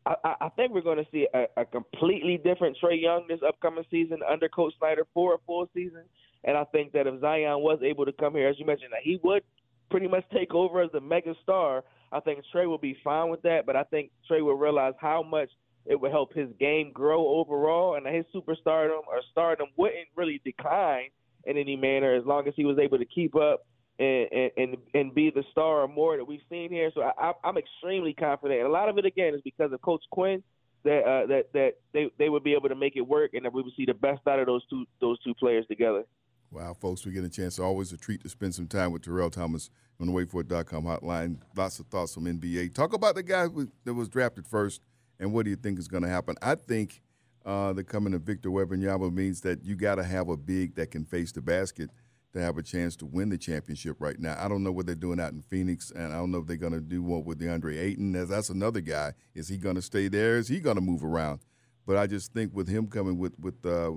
I, 0.04 0.34
I- 0.40 0.48
think 0.50 0.72
we're 0.72 0.80
going 0.82 0.98
to 0.98 1.10
see 1.12 1.26
a, 1.32 1.46
a 1.56 1.64
completely 1.64 2.36
different 2.36 2.76
Trae 2.82 3.00
Young 3.00 3.26
this 3.28 3.40
upcoming 3.46 3.84
season 3.90 4.18
under 4.28 4.48
Coach 4.48 4.74
Snyder 4.78 5.06
for 5.14 5.34
a 5.34 5.38
full 5.46 5.68
season. 5.74 6.02
And 6.44 6.56
I 6.56 6.64
think 6.64 6.92
that 6.92 7.06
if 7.06 7.20
Zion 7.20 7.60
was 7.60 7.78
able 7.84 8.04
to 8.04 8.12
come 8.12 8.34
here, 8.34 8.48
as 8.48 8.58
you 8.58 8.66
mentioned, 8.66 8.90
that 8.92 9.02
he 9.02 9.20
would 9.22 9.42
pretty 9.90 10.08
much 10.08 10.24
take 10.32 10.54
over 10.54 10.82
as 10.82 10.90
the 10.92 11.00
mega 11.00 11.34
star. 11.42 11.84
I 12.10 12.20
think 12.20 12.42
Trae 12.52 12.66
will 12.66 12.78
be 12.78 12.96
fine 13.04 13.30
with 13.30 13.42
that, 13.42 13.64
but 13.64 13.76
I 13.76 13.84
think 13.84 14.10
Trae 14.28 14.42
will 14.42 14.54
realize 14.56 14.94
how 15.00 15.22
much 15.22 15.50
it 15.86 16.00
would 16.00 16.10
help 16.10 16.32
his 16.32 16.48
game 16.58 16.92
grow 16.92 17.26
overall, 17.28 17.94
and 17.96 18.06
his 18.06 18.24
superstardom 18.34 19.00
or 19.06 19.20
stardom 19.30 19.68
wouldn't 19.76 20.08
really 20.16 20.40
decline 20.44 21.10
in 21.44 21.56
any 21.56 21.76
manner 21.76 22.14
as 22.14 22.24
long 22.24 22.46
as 22.46 22.54
he 22.56 22.64
was 22.64 22.78
able 22.78 22.98
to 22.98 23.04
keep 23.04 23.34
up 23.34 23.66
and 23.98 24.50
and 24.56 24.76
and, 24.94 25.14
be 25.14 25.30
the 25.30 25.44
star 25.50 25.82
or 25.82 25.88
more 25.88 26.16
that 26.16 26.24
we've 26.24 26.40
seen 26.50 26.70
here. 26.70 26.90
So 26.94 27.02
I, 27.02 27.32
I'm 27.44 27.56
extremely 27.58 28.14
confident. 28.14 28.60
And 28.60 28.68
a 28.68 28.72
lot 28.72 28.88
of 28.88 28.98
it 28.98 29.04
again 29.04 29.34
is 29.34 29.40
because 29.42 29.72
of 29.72 29.80
Coach 29.82 30.02
Quinn 30.10 30.42
that 30.84 31.02
uh, 31.04 31.26
that 31.26 31.52
that 31.52 31.72
they 31.92 32.10
they 32.18 32.28
would 32.28 32.44
be 32.44 32.54
able 32.54 32.68
to 32.68 32.74
make 32.74 32.96
it 32.96 33.02
work, 33.02 33.34
and 33.34 33.44
that 33.44 33.52
we 33.52 33.62
would 33.62 33.74
see 33.76 33.84
the 33.84 33.94
best 33.94 34.26
out 34.26 34.38
of 34.38 34.46
those 34.46 34.66
two 34.68 34.84
those 35.00 35.18
two 35.22 35.34
players 35.34 35.66
together. 35.66 36.04
Wow, 36.50 36.74
folks, 36.74 37.06
we 37.06 37.12
get 37.12 37.24
a 37.24 37.30
chance. 37.30 37.58
Always 37.58 37.92
a 37.92 37.96
treat 37.96 38.22
to 38.22 38.28
spend 38.28 38.54
some 38.54 38.66
time 38.66 38.92
with 38.92 39.02
Terrell 39.02 39.30
Thomas 39.30 39.70
on 39.98 40.06
the 40.06 40.12
waitfor.com 40.12 40.84
hotline. 40.84 41.38
Lots 41.56 41.78
of 41.78 41.86
thoughts 41.86 42.12
from 42.12 42.24
NBA. 42.24 42.74
Talk 42.74 42.92
about 42.92 43.14
the 43.14 43.22
guy 43.22 43.48
that 43.84 43.94
was 43.94 44.08
drafted 44.08 44.46
first 44.46 44.82
and 45.22 45.32
what 45.32 45.44
do 45.44 45.50
you 45.50 45.56
think 45.56 45.78
is 45.78 45.88
going 45.88 46.02
to 46.02 46.08
happen? 46.08 46.34
I 46.42 46.56
think 46.56 47.00
uh, 47.46 47.72
the 47.72 47.84
coming 47.84 48.12
of 48.12 48.22
Victor 48.22 48.50
Wembanyama 48.50 49.12
means 49.12 49.40
that 49.42 49.64
you 49.64 49.76
got 49.76 49.94
to 49.94 50.02
have 50.02 50.28
a 50.28 50.36
big 50.36 50.74
that 50.74 50.90
can 50.90 51.04
face 51.04 51.30
the 51.30 51.40
basket 51.40 51.90
to 52.32 52.40
have 52.40 52.56
a 52.56 52.62
chance 52.62 52.96
to 52.96 53.06
win 53.06 53.28
the 53.28 53.38
championship 53.38 53.96
right 54.00 54.18
now. 54.18 54.36
I 54.38 54.48
don't 54.48 54.62
know 54.62 54.72
what 54.72 54.86
they're 54.86 54.94
doing 54.94 55.20
out 55.20 55.32
in 55.32 55.42
Phoenix, 55.42 55.90
and 55.90 56.12
I 56.12 56.16
don't 56.16 56.30
know 56.30 56.38
if 56.38 56.46
they're 56.46 56.56
going 56.56 56.72
to 56.72 56.80
do 56.80 57.02
what 57.02 57.24
with 57.24 57.40
DeAndre 57.40 57.78
Ayton. 57.78 58.12
That's, 58.12 58.30
that's 58.30 58.48
another 58.50 58.80
guy. 58.80 59.12
Is 59.34 59.48
he 59.48 59.58
going 59.58 59.76
to 59.76 59.82
stay 59.82 60.08
there? 60.08 60.38
Is 60.38 60.48
he 60.48 60.60
going 60.60 60.76
to 60.76 60.82
move 60.82 61.04
around? 61.04 61.40
But 61.86 61.96
I 61.96 62.06
just 62.06 62.32
think 62.32 62.54
with 62.54 62.68
him 62.68 62.86
coming 62.86 63.18
with 63.18 63.38
with 63.38 63.66
uh, 63.66 63.90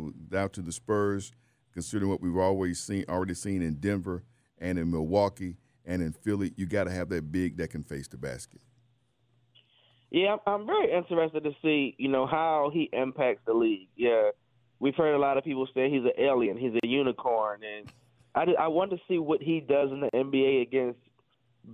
to 0.50 0.62
the 0.62 0.72
Spurs, 0.72 1.32
considering 1.72 2.10
what 2.10 2.22
we've 2.22 2.38
always 2.38 2.82
seen 2.82 3.06
already 3.08 3.36
seen 3.36 3.62
in 3.62 3.76
Denver 3.76 4.24
and 4.58 4.80
in 4.80 4.90
Milwaukee 4.90 5.58
and 5.86 6.02
in 6.02 6.12
Philly, 6.12 6.52
you 6.58 6.66
got 6.66 6.86
to 6.86 6.92
have 6.92 7.10
that 7.10 7.32
big 7.32 7.58
that 7.58 7.70
can 7.70 7.84
face 7.84 8.08
the 8.08 8.18
basket. 8.18 8.62
Yeah, 10.10 10.34
I'm 10.34 10.62
I'm 10.62 10.66
very 10.66 10.92
interested 10.92 11.44
to 11.44 11.52
see, 11.62 11.96
you 11.98 12.08
know, 12.08 12.26
how 12.26 12.72
he 12.74 12.90
impacts 12.92 13.42
the 13.46 13.54
league. 13.54 13.90
Yeah, 13.96 14.32
we've 14.80 14.96
heard 14.96 15.14
a 15.14 15.20
lot 15.20 15.38
of 15.38 15.44
people 15.44 15.68
say 15.74 15.90
he's 15.90 16.04
an 16.04 16.14
alien, 16.18 16.58
he's 16.58 16.74
a 16.84 16.88
unicorn, 16.88 17.62
and 17.64 17.92
I, 18.36 18.46
I 18.60 18.68
want 18.68 18.92
to 18.92 18.98
see 19.08 19.18
what 19.18 19.42
he 19.42 19.62
does 19.62 19.90
in 19.92 20.02
the 20.02 20.10
NBA 20.14 20.62
against 20.62 21.00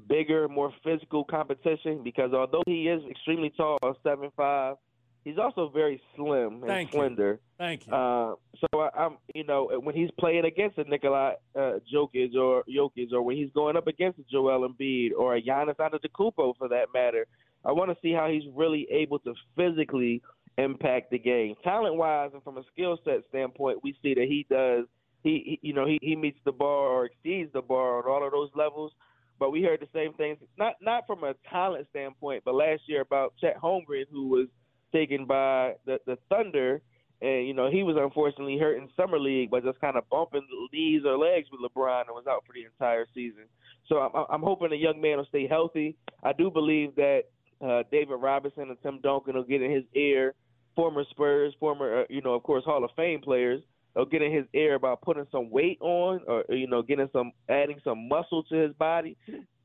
bigger, 0.08 0.48
more 0.48 0.72
physical 0.84 1.24
competition. 1.24 2.02
Because 2.04 2.34
although 2.34 2.64
he 2.66 2.88
is 2.88 3.02
extremely 3.10 3.52
tall, 3.56 3.80
seven 4.04 4.32
five, 4.38 4.76
he's 5.24 5.38
also 5.38 5.70
very 5.70 6.02
slim 6.16 6.56
and 6.56 6.68
Thank 6.68 6.94
you. 6.94 7.00
slender. 7.00 7.40
Thank 7.58 7.88
you. 7.88 7.94
Uh, 7.94 8.36
so 8.60 8.80
I, 8.80 8.90
I'm, 8.96 9.18
you 9.34 9.44
know, 9.44 9.72
when 9.84 9.96
he's 9.96 10.12
playing 10.20 10.46
against 10.46 10.78
a 10.78 10.84
Nikolai 10.84 11.34
uh, 11.56 11.74
Jokic 11.94 12.36
or 12.36 12.64
Jokic, 12.70 13.12
or 13.12 13.22
when 13.22 13.38
he's 13.38 13.52
going 13.54 13.76
up 13.76 13.88
against 13.88 14.20
a 14.20 14.24
Joel 14.32 14.68
Embiid 14.70 15.12
or 15.18 15.36
a 15.36 15.42
Giannis 15.42 15.78
Antetokounmpo, 15.78 16.58
for 16.58 16.68
that 16.70 16.88
matter, 16.94 17.26
I 17.66 17.72
want 17.72 17.92
to 17.92 17.98
see 18.02 18.14
how 18.14 18.30
he's 18.30 18.44
really 18.56 18.88
able 18.92 19.20
to 19.20 19.34
physically 19.56 20.22
impact 20.58 21.12
the 21.12 21.20
game, 21.20 21.56
talent 21.64 21.96
wise, 21.96 22.32
and 22.34 22.44
from 22.44 22.58
a 22.58 22.64
skill 22.74 23.00
set 23.06 23.22
standpoint. 23.30 23.84
We 23.84 23.96
see 24.02 24.14
that 24.14 24.26
he 24.28 24.46
does. 24.50 24.86
He, 25.24 25.60
he 25.62 25.68
you 25.68 25.74
know, 25.74 25.86
he, 25.86 26.00
he 26.02 26.16
meets 26.16 26.40
the 26.46 26.52
bar 26.52 26.88
or 26.88 27.06
exceeds 27.06 27.52
the 27.54 27.62
bar 27.62 28.00
on 28.00 28.06
all 28.06 28.26
of 28.26 28.32
those 28.32 28.50
levels. 28.56 28.92
But 29.40 29.52
we 29.52 29.64
heard 29.64 29.80
the 29.80 29.88
same 29.92 30.14
things, 30.14 30.38
not 30.58 30.76
not 30.82 31.08
from 31.08 31.24
a 31.24 31.34
talent 31.50 31.88
standpoint, 31.90 32.44
but 32.46 32.54
last 32.54 32.84
year 32.86 33.02
about 33.02 33.34
Chet 33.42 33.60
Holmgren, 33.60 34.06
who 34.12 34.28
was 34.28 34.48
taken 34.94 35.26
by 35.26 35.74
the 35.86 35.98
the 36.06 36.18
Thunder, 36.30 36.82
and 37.22 37.48
you 37.48 37.54
know 37.54 37.70
he 37.70 37.82
was 37.82 37.96
unfortunately 38.00 38.60
hurt 38.60 38.78
in 38.78 38.88
summer 38.96 39.20
league, 39.20 39.50
but 39.50 39.64
just 39.64 39.82
kind 39.82 39.98
of 39.98 40.08
bumping 40.10 40.46
knees 40.72 41.02
or 41.06 41.18
legs 41.18 41.48
with 41.52 41.62
LeBron 41.62 42.02
and 42.02 42.16
was 42.16 42.26
out 42.30 42.44
for 42.46 42.54
the 42.54 42.66
entire 42.66 43.06
season. 43.16 43.46
So 43.88 43.98
I'm, 43.98 44.26
I'm 44.30 44.42
hoping 44.42 44.70
the 44.70 44.78
young 44.78 45.02
man 45.02 45.18
will 45.18 45.26
stay 45.26 45.48
healthy. 45.48 45.98
I 46.24 46.34
do 46.34 46.52
believe 46.52 46.96
that 46.96 47.24
uh, 47.66 47.84
David 47.92 48.16
Robinson 48.16 48.70
and 48.70 48.78
Tim 48.82 49.00
Duncan 49.02 49.36
will 49.36 49.44
get 49.44 49.62
in 49.62 49.72
his 49.72 49.86
ear. 49.96 50.34
Former 50.76 51.04
Spurs, 51.10 51.54
former 51.60 52.02
uh, 52.02 52.04
you 52.10 52.22
know 52.22 52.34
of 52.34 52.44
course 52.44 52.64
Hall 52.64 52.84
of 52.84 52.92
Fame 52.96 53.22
players. 53.22 53.62
They'll 53.94 54.06
get 54.06 54.22
in 54.22 54.32
his 54.32 54.46
ear 54.54 54.76
about 54.76 55.02
putting 55.02 55.28
some 55.32 55.50
weight 55.50 55.78
on, 55.82 56.22
or 56.28 56.46
you 56.50 56.68
know, 56.68 56.82
getting 56.82 57.10
some, 57.12 57.32
adding 57.50 57.80
some 57.84 58.08
muscle 58.08 58.44
to 58.44 58.56
his 58.56 58.74
body, 58.74 59.18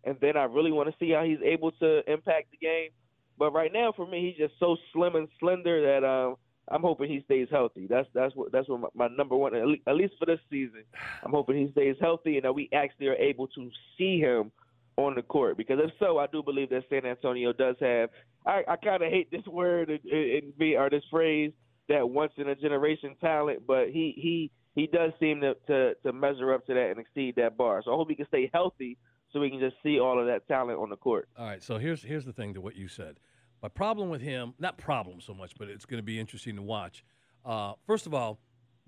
and 0.04 0.16
then 0.21 0.37
I 0.37 0.45
really 0.45 0.73
want 0.73 0.88
to 0.88 0.95
see 0.99 1.12
how 1.12 1.25
he's 1.25 1.42
able 1.45 1.73
to 1.73 2.02
impact 2.11 2.50
the 2.50 2.59
game. 2.59 2.90
But 3.38 3.52
right 3.52 3.73
now, 3.73 3.92
for 3.95 4.06
me, 4.06 4.26
he's 4.26 4.47
just 4.47 4.59
so 4.59 4.76
slim 4.92 5.14
and 5.14 5.28
slender 5.38 6.00
that 6.00 6.06
um, 6.06 6.37
I'm 6.68 6.83
hoping 6.83 7.11
he 7.11 7.23
stays 7.25 7.49
healthy. 7.50 7.87
That's 7.87 8.09
that's 8.14 8.35
what 8.35 8.50
that's 8.50 8.68
what 8.68 8.80
my, 8.80 9.09
my 9.09 9.16
number 9.16 9.37
one, 9.37 9.54
at 9.54 9.62
at 9.87 9.97
least 9.97 10.14
for 10.18 10.26
this 10.26 10.40
season. 10.50 10.85
I'm 11.23 11.30
hoping 11.30 11.56
he 11.56 11.71
stays 11.73 11.97
healthy 12.00 12.37
and 12.37 12.45
that 12.45 12.54
we 12.54 12.68
actually 12.73 13.09
are 13.09 13.14
able 13.14 13.47
to 13.49 13.71
see 13.97 14.18
him 14.18 14.50
on 14.97 15.14
the 15.14 15.23
court. 15.23 15.56
Because 15.56 15.78
if 15.83 15.90
so, 15.99 16.18
I 16.18 16.26
do 16.26 16.42
believe 16.42 16.71
that 16.71 16.85
San 16.90 17.06
Antonio 17.06 17.52
does 17.52 17.76
have. 17.80 18.11
I, 18.47 18.62
I 18.66 18.76
kind 18.76 19.02
of 19.02 19.11
hate 19.11 19.30
this 19.30 19.47
word 19.47 19.90
and, 19.90 20.04
and 20.11 20.59
be 20.59 20.76
or 20.76 20.90
this 20.90 21.04
phrase 21.11 21.52
that 21.88 22.08
once 22.08 22.32
in 22.36 22.48
a 22.48 22.54
generation 22.54 23.16
talent, 23.20 23.66
but 23.66 23.88
he 23.88 24.14
he 24.16 24.50
he 24.74 24.86
does 24.86 25.12
seem 25.20 25.40
to, 25.40 25.54
to 25.66 25.94
to 26.04 26.12
measure 26.12 26.52
up 26.52 26.66
to 26.66 26.74
that 26.74 26.90
and 26.90 26.98
exceed 26.98 27.36
that 27.36 27.56
bar. 27.56 27.82
So 27.84 27.92
I 27.92 27.96
hope 27.96 28.08
he 28.08 28.14
can 28.14 28.26
stay 28.26 28.50
healthy 28.52 28.98
so 29.32 29.40
we 29.40 29.50
can 29.50 29.60
just 29.60 29.76
see 29.82 29.98
all 29.98 30.20
of 30.20 30.26
that 30.26 30.46
talent 30.48 30.78
on 30.78 30.90
the 30.90 30.96
court. 30.96 31.28
All 31.38 31.46
right, 31.46 31.62
so 31.62 31.78
here's 31.78 32.02
here's 32.02 32.24
the 32.24 32.32
thing 32.32 32.54
to 32.54 32.60
what 32.60 32.76
you 32.76 32.88
said. 32.88 33.18
My 33.62 33.68
problem 33.68 34.10
with 34.10 34.20
him, 34.20 34.54
not 34.58 34.78
problem 34.78 35.20
so 35.20 35.34
much, 35.34 35.52
but 35.58 35.68
it's 35.68 35.86
going 35.86 35.98
to 35.98 36.04
be 36.04 36.20
interesting 36.20 36.56
to 36.56 36.62
watch. 36.62 37.04
Uh, 37.44 37.72
first 37.86 38.06
of 38.06 38.14
all, 38.14 38.38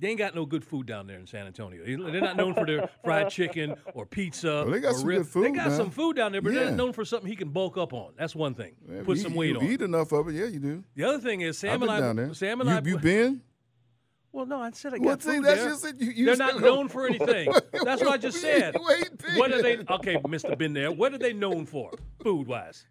they 0.00 0.08
ain't 0.08 0.18
got 0.18 0.34
no 0.34 0.46
good 0.46 0.64
food 0.64 0.86
down 0.86 1.06
there 1.06 1.18
in 1.18 1.26
San 1.26 1.46
Antonio. 1.46 1.82
They're 1.84 2.20
not 2.20 2.36
known 2.36 2.54
for 2.54 2.64
their 2.64 2.88
fried 3.04 3.30
chicken 3.30 3.74
or 3.94 4.06
pizza. 4.06 4.62
Well, 4.64 4.70
they 4.70 4.80
got 4.80 4.94
or 4.94 4.98
some 4.98 5.08
rib- 5.08 5.18
good 5.18 5.26
food, 5.28 5.44
They 5.46 5.50
got 5.50 5.68
man. 5.68 5.76
some 5.76 5.90
food 5.90 6.16
down 6.16 6.32
there, 6.32 6.40
but 6.42 6.54
they're 6.54 6.70
known 6.70 6.92
for 6.92 7.04
something 7.04 7.28
he 7.28 7.34
can 7.36 7.48
bulk 7.48 7.76
up 7.76 7.92
on. 7.92 8.12
That's 8.16 8.34
one 8.34 8.54
thing. 8.54 8.74
Man, 8.86 9.04
Put 9.04 9.16
you- 9.16 9.22
some 9.24 9.34
weight 9.34 9.50
you 9.50 9.58
on. 9.58 9.64
Eat 9.66 9.82
enough 9.82 10.12
of 10.12 10.28
it, 10.28 10.34
yeah, 10.34 10.44
you 10.46 10.60
do. 10.60 10.84
The 10.94 11.04
other 11.04 11.18
thing 11.18 11.40
is 11.40 11.58
Sam 11.58 11.72
I've 11.74 11.80
been 11.80 11.88
and 11.88 11.98
I. 11.98 12.00
down 12.06 12.16
there. 12.16 12.34
Sam 12.34 12.60
and 12.60 12.70
you, 12.70 12.76
I. 12.76 12.80
you 12.80 12.98
been? 12.98 13.42
Well, 14.30 14.44
no, 14.46 14.60
I 14.60 14.70
said 14.72 14.92
I 14.94 14.98
got 14.98 15.06
Well, 15.06 15.20
see, 15.20 15.30
food 15.36 15.44
that's 15.46 15.60
there. 15.62 15.70
just 15.70 15.84
it. 15.86 16.00
You- 16.00 16.10
you 16.12 16.26
They're 16.26 16.36
not 16.36 16.60
known 16.60 16.88
for 16.90 17.06
anything. 17.06 17.50
That's 17.72 18.02
what 18.02 18.08
I 18.12 18.16
just 18.18 18.40
said. 18.42 18.74
You 18.74 18.90
ain't 18.90 19.18
been. 19.18 19.36
What 19.38 19.52
are 19.52 19.62
they? 19.62 19.78
Okay, 19.90 20.18
Mister, 20.28 20.54
been 20.54 20.74
there. 20.74 20.92
What 20.92 21.12
are 21.14 21.18
they 21.18 21.32
known 21.32 21.66
for, 21.66 21.90
food 22.22 22.46
wise? 22.46 22.86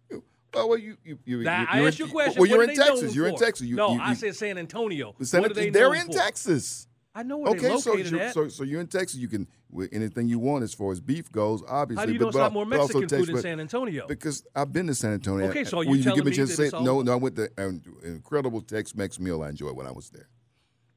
Oh, 0.54 0.66
well, 0.66 0.78
you, 0.78 0.96
you, 1.04 1.18
you, 1.26 1.42
Now, 1.42 1.60
you, 1.60 1.66
I 1.70 1.78
you're 1.78 1.88
asked 1.88 2.00
in- 2.00 2.06
you 2.06 2.10
a 2.10 2.12
question. 2.14 2.40
Well, 2.40 2.48
you're 2.48 2.58
what 2.58 2.64
in 2.64 2.70
are 2.70 2.84
they 2.84 2.90
Texas. 2.90 3.14
You're 3.14 3.28
in? 3.28 3.36
Texas. 3.36 3.66
You, 3.66 3.76
no, 3.76 3.92
you, 3.94 4.00
I 4.00 4.14
said 4.14 4.34
San 4.34 4.58
Antonio. 4.58 5.14
San 5.22 5.42
what 5.42 5.50
are 5.50 5.54
they 5.54 5.70
They're 5.70 5.84
known 5.84 5.96
in 5.96 6.06
for? 6.06 6.12
Texas. 6.12 6.86
I 7.18 7.24
know 7.24 7.38
where 7.38 7.50
Okay, 7.52 7.76
so, 7.78 7.90
located 7.90 8.12
you- 8.12 8.20
at. 8.20 8.32
so 8.34 8.46
so 8.48 8.62
you're 8.62 8.80
in 8.80 8.86
Texas. 8.86 9.18
You 9.18 9.26
can 9.26 9.48
with 9.70 9.88
anything 9.92 10.28
you 10.28 10.38
want 10.38 10.62
as 10.62 10.72
far 10.72 10.92
as 10.92 11.00
beef 11.00 11.32
goes. 11.32 11.62
Obviously, 11.66 12.00
How 12.00 12.06
do 12.06 12.12
you 12.12 12.18
but, 12.20 12.24
know 12.24 12.28
it's 12.28 12.36
but 12.36 12.42
not 12.44 12.52
more 12.52 12.64
Mexican 12.64 13.08
Texas, 13.08 13.26
food 13.26 13.34
in 13.36 13.42
San 13.42 13.58
Antonio? 13.60 14.06
Because 14.06 14.44
I've 14.54 14.72
been 14.72 14.86
to 14.86 14.94
San 14.94 15.14
Antonio. 15.14 15.48
Okay, 15.48 15.64
so 15.64 15.80
you 15.80 15.94
you 15.96 16.02
telling 16.04 16.16
give 16.18 16.24
me 16.26 16.28
a 16.28 16.32
me 16.32 16.36
chance 16.36 16.50
to 16.56 16.70
say 16.70 16.84
no? 16.84 17.02
No, 17.02 17.12
I 17.12 17.16
went 17.16 17.34
to 17.36 17.50
an 17.58 17.82
incredible 18.04 18.60
Tex-Mex 18.60 19.18
meal 19.18 19.42
I 19.42 19.48
enjoyed 19.48 19.74
when 19.76 19.86
I 19.88 19.90
was 19.92 20.10
there. 20.10 20.28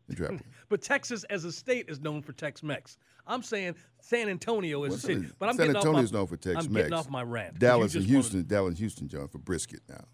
But 0.69 0.82
Texas 0.82 1.24
as 1.26 1.43
a 1.43 1.52
state 1.52 1.89
is 1.89 2.00
known 2.00 2.22
for 2.22 2.32
Tex-Mex. 2.34 2.98
I'm 3.28 3.43
saying 3.43 3.76
San 4.02 4.30
Antonio 4.30 4.84
is 4.84 4.89
Well, 4.91 4.98
a 4.98 5.02
city. 5.02 5.28
But 5.39 5.50
I'm 5.50 5.56
San 5.58 5.76
Antonio's 5.76 6.10
off 6.10 6.13
my, 6.13 6.19
known 6.19 6.28
for 6.28 6.38
Tex-Mex. 6.38 6.65
I'm 6.67 6.74
getting 6.74 6.93
off 6.93 7.10
my 7.10 7.24
rant. 7.24 7.60
Dallas 7.60 7.91
just 7.93 8.06
and 8.08 8.13
wanted- 8.15 8.24
Houston, 8.24 8.48
Dallas 8.48 8.69
and 8.69 8.78
Houston, 8.78 9.08
John, 9.10 9.28
for 9.28 9.38
brisket 9.39 9.82
now. 9.89 10.06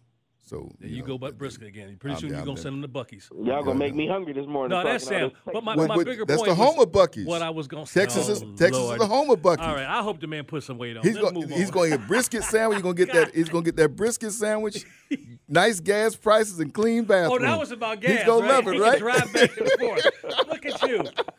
So 0.48 0.72
There 0.80 0.90
you, 0.90 1.04
go, 1.04 1.18
but 1.18 1.38
brisket 1.38 1.68
again. 1.68 1.98
Pretty 2.00 2.14
I'm 2.16 2.20
soon 2.22 2.30
you're 2.30 2.38
down 2.38 2.46
gonna 2.46 2.56
there. 2.56 2.64
send 2.64 2.82
them 2.82 2.82
to 2.84 2.88
Buc-ee's. 2.88 3.30
Y'all 3.44 3.64
gonna 3.64 3.78
make 3.78 3.94
me 3.94 4.08
hungry 4.08 4.32
this 4.32 4.48
morning. 4.48 4.78
No, 4.78 4.82
that's 4.82 5.06
Sam. 5.06 5.32
But 5.46 5.62
my, 5.62 5.76
Well, 5.76 5.90
my 5.90 5.98
but 5.98 6.06
bigger 6.06 6.24
that's 6.24 6.42
point 6.42 6.56
the 6.56 6.62
was 6.62 6.70
home 6.74 6.80
of 6.80 6.90
Buc-ee's. 6.90 7.26
What 7.28 7.42
I 7.42 7.50
was 7.50 7.68
going 7.68 7.84
to 7.86 7.92
say. 7.92 8.00
Texas 8.00 8.30
is 8.30 8.44
oh, 8.44 8.54
Texas 8.56 8.78
Lord. 8.82 8.94
is 8.94 9.00
the 9.00 9.14
home 9.14 9.30
of 9.30 9.40
Buc-ee's. 9.40 9.68
All 9.68 9.76
right, 9.76 9.86
I 9.86 10.02
hope 10.02 10.22
the 10.22 10.28
man 10.28 10.46
put 10.46 10.64
some 10.64 10.78
weight 10.78 10.96
on. 10.96 11.04
He's 11.04 11.16
Let's 11.16 11.32
going. 11.32 11.48
move 11.50 11.58
He's 11.58 11.68
on. 11.68 11.74
going 11.74 11.92
to 11.92 11.98
get 11.98 12.08
brisket 12.08 12.44
sandwich. 12.44 12.78
He's 12.78 12.84
going 12.84 12.96
to 12.96 13.06
get 13.06 13.14
that. 13.14 13.36
He's 13.36 13.50
going 13.50 13.64
to 13.66 13.72
get 13.72 13.76
that 13.76 13.90
brisket 13.90 14.32
sandwich. 14.32 14.86
nice 15.50 15.82
gas 15.82 16.16
prices 16.16 16.62
and 16.62 16.74
clean 16.74 17.04
bathrooms. 17.04 17.42
Oh, 17.44 17.46
that 17.46 17.60
was 17.60 17.72
about 17.72 18.00
gas. 18.00 18.12
He's 18.18 18.24
going 18.26 18.46
right? 18.46 18.64
to 18.64 18.70
love 18.72 18.76
it, 18.76 18.80
right? 18.80 19.00
drive 19.00 19.34
back 19.34 19.58
and 19.58 19.70
forth. 19.80 20.06
Look 20.48 20.66
at 20.66 20.82
you. 20.90 21.04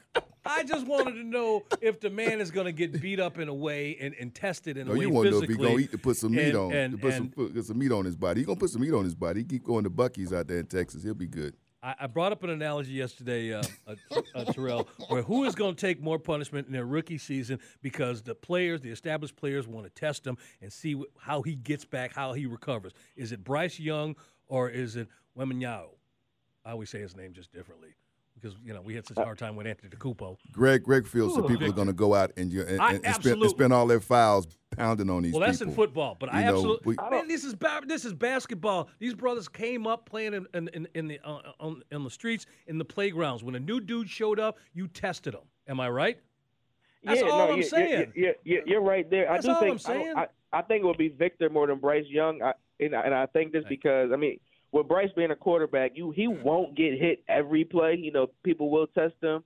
I 0.99 1.03
wanted 1.03 1.17
to 1.23 1.25
know 1.25 1.65
if 1.81 2.01
the 2.01 2.11
man 2.11 2.41
is 2.41 2.51
going 2.51 2.67
to 2.67 2.73
get 2.73 3.01
beat 3.01 3.21
up 3.21 3.39
in 3.39 3.49
a 3.49 3.55
way 3.55 3.97
and, 4.01 4.15
and 4.21 4.35
tested 4.35 4.77
in 4.77 4.87
a 4.89 4.91
No, 4.91 4.97
way 4.99 5.05
you 5.07 5.11
want 5.11 5.27
to 5.27 5.31
know 5.33 5.43
if 5.43 5.49
he's 5.49 5.57
going 5.57 5.77
to 5.79 5.83
eat 5.85 5.91
to 5.93 5.99
put 5.99 6.17
some 6.17 6.33
meat 6.33 6.49
and- 6.49 6.57
on, 6.57 6.73
and- 6.73 6.93
to 6.93 6.99
put 6.99 7.15
some 7.15 7.29
put, 7.31 7.65
some 7.65 7.79
meat 7.79 7.93
on 7.93 8.05
his 8.05 8.17
body. 8.17 8.41
He's 8.41 8.47
going 8.47 8.57
to 8.57 8.61
put 8.61 8.71
some 8.71 8.83
meat 8.83 8.93
on 8.93 9.05
his 9.05 9.15
body. 9.15 9.41
He 9.41 9.47
keep 9.47 9.65
going 9.65 9.85
to 9.85 9.91
Buc-ee's 9.91 10.33
out 10.33 10.49
there 10.49 10.59
in 10.59 10.67
Texas. 10.67 11.03
He'll 11.03 11.15
be 11.15 11.27
good. 11.27 11.55
I, 11.81 11.95
I 12.01 12.07
brought 12.09 12.33
up 12.33 12.43
an 12.43 12.51
analogy 12.51 12.93
yesterday, 12.93 13.53
uh, 13.55 13.63
uh, 13.87 13.95
uh, 14.35 14.45
Terrell, 14.47 14.89
where 15.09 15.23
who 15.23 15.45
is 15.45 15.55
going 15.55 15.77
to 15.77 15.81
take 15.81 16.03
more 16.03 16.19
punishment 16.19 16.67
in 16.67 16.73
their 16.73 16.85
rookie 16.87 17.19
season 17.19 17.61
because 17.83 18.21
the 18.23 18.35
players, 18.35 18.81
the 18.81 18.91
established 18.91 19.37
players, 19.37 19.69
want 19.69 19.87
to 19.87 19.91
test 19.91 20.27
him 20.27 20.37
and 20.61 20.73
see 20.73 20.95
wh- 20.95 21.05
how 21.21 21.43
he 21.43 21.55
gets 21.55 21.85
back, 21.85 22.13
how 22.13 22.33
he 22.33 22.47
recovers. 22.47 22.93
Is 23.15 23.31
it 23.31 23.45
Bryce 23.45 23.79
Young 23.79 24.17
or 24.49 24.69
is 24.69 24.97
it 24.97 25.07
Weminyao? 25.39 25.91
I 26.65 26.73
always 26.73 26.91
say 26.91 26.99
his 26.99 27.15
name 27.17 27.33
just 27.33 27.53
differently 27.53 27.91
because 28.41 28.57
you 28.65 28.73
know 28.73 28.81
we 28.81 28.95
had 28.95 29.07
such 29.07 29.17
a 29.17 29.25
hard 29.25 29.39
time 29.39 29.57
with 29.57 29.67
Anthony 29.67 29.91
DeCupo. 29.91 30.37
Greg 30.53 30.83
Greg 30.83 31.07
feels 31.07 31.35
that 31.37 31.47
people 31.47 31.67
are 31.67 31.73
going 31.73 31.87
to 31.89 31.93
go 31.93 32.15
out 32.15 32.33
and, 32.37 32.53
you- 32.53 32.63
and, 32.63 32.81
I- 32.81 32.95
and, 32.95 33.07
and 33.07 33.15
spend, 33.17 33.41
and 33.43 33.51
spend 33.51 33.73
all 33.73 33.87
their 33.87 34.01
files 34.01 34.47
pounding 34.77 35.11
on 35.11 35.23
these 35.23 35.33
Well, 35.33 35.41
that's 35.41 35.59
people. 35.59 35.73
in 35.73 35.77
football, 35.77 36.17
but 36.19 36.33
I 36.33 36.41
You 36.41 36.47
know, 36.47 36.55
absolutely 36.55 36.97
we- 37.01 37.11
man, 37.11 37.29
this 37.29 37.45
is 37.45 37.55
ba- 37.55 37.83
this 37.87 38.05
is 38.05 38.15
basketball. 38.15 38.89
These 38.99 39.15
brothers 39.15 39.49
came 39.49 39.87
up 39.87 40.07
playing 40.09 40.35
in 40.35 40.47
in, 40.55 40.69
in, 40.69 40.89
in 40.95 41.09
the 41.09 41.21
uh, 41.25 41.41
on, 41.61 41.83
on 41.93 42.05
the 42.05 42.11
streets 42.11 42.47
in 42.67 42.79
the 42.79 42.85
playgrounds. 42.85 43.43
When 43.43 43.55
a 43.55 43.61
new 43.61 43.81
dude 43.81 44.09
showed 44.09 44.39
up, 44.41 44.59
you 44.75 44.89
tested 44.89 45.35
him. 45.35 45.43
Am 45.67 45.81
I 45.81 45.89
right? 45.91 46.19
That's 47.05 47.21
yeah, 47.21 47.29
all 47.29 47.39
no, 47.47 47.53
I'm 47.53 47.59
you're, 47.59 47.63
saying. 47.69 48.13
You're, 48.15 48.35
you're, 48.45 48.63
you're 48.67 48.81
right 48.81 49.09
there. 49.09 49.27
That's 49.31 49.45
I 49.47 49.49
do 49.49 49.55
all 49.55 49.61
think 49.61 49.73
I'm 49.73 49.79
saying. 49.79 50.15
I, 50.17 50.23
I, 50.23 50.59
I 50.59 50.63
think 50.63 50.83
it 50.83 50.87
would 50.87 50.99
be 50.99 51.09
Victor 51.09 51.49
more 51.49 51.67
than 51.67 51.79
Bryce 51.79 52.07
Young, 52.09 52.43
I, 52.43 52.55
and, 52.81 52.95
I- 52.97 53.03
and 53.03 53.15
I 53.15 53.27
think 53.27 53.53
this 53.53 53.65
because 53.69 54.11
I 54.13 54.17
mean, 54.17 54.39
with 54.73 54.89
Bryce 54.89 55.11
being 55.17 55.31
a 55.31 55.37
quarterback, 55.37 55.93
you 55.95 56.11
he 56.11 56.29
won't 56.29 56.77
get 56.77 56.99
hit 56.99 57.23
every 57.29 57.65
play. 57.65 57.97
You 57.97 58.13
know, 58.13 58.29
people 58.45 58.71
will 58.71 58.87
test 58.89 59.15
him, 59.23 59.43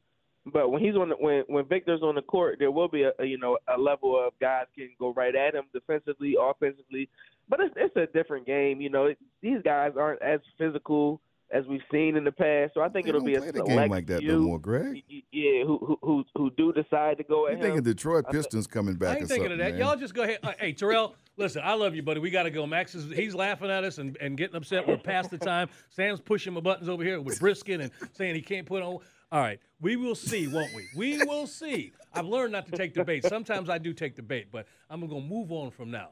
but 0.53 0.71
when 0.71 0.83
he's 0.83 0.97
on 0.97 1.11
the, 1.11 1.15
when 1.15 1.45
when 1.47 1.65
Victor's 1.67 2.03
on 2.03 2.15
the 2.15 2.23
court, 2.23 2.57
there 2.59 2.71
will 2.71 2.89
be 2.89 3.03
a, 3.03 3.13
a 3.19 3.25
you 3.25 3.39
know 3.39 3.59
a 3.75 3.79
level 3.79 4.19
of 4.19 4.33
guys 4.41 4.67
can 4.77 4.91
go 4.99 5.13
right 5.13 5.35
at 5.35 5.55
him 5.55 5.65
defensively, 5.73 6.37
offensively. 6.41 7.09
But 7.49 7.61
it's 7.61 7.75
it's 7.77 7.97
a 7.97 8.13
different 8.13 8.47
game. 8.47 8.81
You 8.81 8.91
know, 8.91 9.15
these 9.41 9.63
guys 9.65 9.93
aren't 9.99 10.23
as 10.23 10.41
physical 10.59 11.21
as 11.53 11.67
we've 11.67 11.83
seen 11.91 12.17
in 12.17 12.25
the 12.25 12.33
past. 12.33 12.73
So 12.75 12.81
I 12.81 12.88
think 12.88 13.05
They 13.05 13.11
it'll 13.11 13.21
don't 13.21 13.27
be 13.27 13.35
a 13.35 13.38
play 13.41 13.51
the 13.51 13.59
select 13.59 13.69
game 13.79 13.91
like 13.91 14.07
that 14.07 14.21
few. 14.21 14.33
no 14.33 14.38
more, 14.41 14.59
Greg. 14.59 14.95
y- 14.95 15.03
y- 15.11 15.23
Yeah, 15.33 15.65
who 15.65 15.79
who 15.79 15.99
who, 16.03 16.25
who 16.35 16.51
do 16.53 16.73
decide 16.73 17.19
to 17.19 17.25
go 17.25 17.43
You 17.47 17.49
at 17.49 17.55
him. 17.55 17.61
thinking 17.61 17.83
Detroit 17.83 18.25
I 18.27 18.33
thi- 18.33 18.38
Pistons 18.38 18.67
coming 18.67 18.95
back 18.95 19.09
I 19.09 19.12
ain't 19.17 19.25
or 19.25 19.27
thinking 19.27 19.45
something, 19.51 19.53
of 19.53 19.59
that. 19.59 19.71
man. 19.73 19.81
Y'all 19.81 19.97
just 19.97 20.15
go 20.15 20.23
ahead. 20.23 20.38
Uh, 20.43 20.53
hey, 20.59 20.73
Terrell, 20.73 21.15
listen, 21.37 21.62
I 21.65 21.75
love 21.75 21.95
you, 21.95 22.03
buddy. 22.03 22.21
We 22.21 22.31
got 22.31 22.45
to 22.45 22.51
go. 22.51 22.67
Max 22.67 22.95
is 22.95 23.11
he's 23.17 23.35
laughing 23.35 23.71
at 23.71 23.85
us 23.85 23.99
and, 23.99 24.17
and 24.21 24.37
getting 24.37 24.57
upset. 24.57 24.88
We're 24.88 24.97
past 24.97 25.31
the 25.31 25.38
time. 25.38 25.69
Sam's 25.91 26.21
pushing 26.21 26.55
my 26.55 26.61
buttons 26.61 26.88
over 26.88 27.05
here 27.05 27.21
with 27.21 27.38
brisket 27.38 27.81
and 27.81 27.91
saying 28.12 28.35
he 28.35 28.43
can't 28.43 28.67
put 28.67 28.83
on. 28.83 28.99
All 29.31 29.41
right, 29.41 29.61
we 29.81 29.97
will 29.97 30.15
see, 30.15 30.47
won't 30.47 30.75
we? 30.75 30.87
We 30.97 31.25
will 31.25 31.47
see. 31.47 31.93
I've 32.15 32.27
learned 32.27 32.53
not 32.53 32.67
to 32.67 32.73
take 32.73 32.93
the 32.95 33.05
bait. 33.05 33.25
Sometimes 33.25 33.71
I 33.71 33.79
do 33.79 33.93
take 33.95 34.15
the 34.17 34.23
bait, 34.23 34.49
but 34.53 34.67
I'm 34.91 35.07
gonna 35.07 35.21
move 35.23 35.51
on 35.53 35.71
from 35.71 35.91
now. 35.91 36.11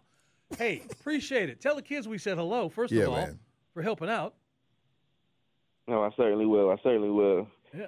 Hey, 0.59 0.83
appreciate 0.90 1.48
it. 1.50 1.61
Tell 1.61 1.76
the 1.76 1.83
kids 1.83 2.09
we 2.09 2.18
said 2.18 2.37
hello 2.38 2.68
first 2.68 2.92
Yeah, 2.92 3.03
of 3.05 3.09
all 3.11 3.16
man. 3.16 3.38
for 3.74 3.83
helping 3.83 4.09
out. 4.09 4.35
No, 5.90 6.05
I 6.05 6.11
certainly 6.16 6.46
will. 6.46 6.70
I 6.70 6.76
certainly 6.83 7.11
will. 7.11 7.46
Yeah. 7.72 7.87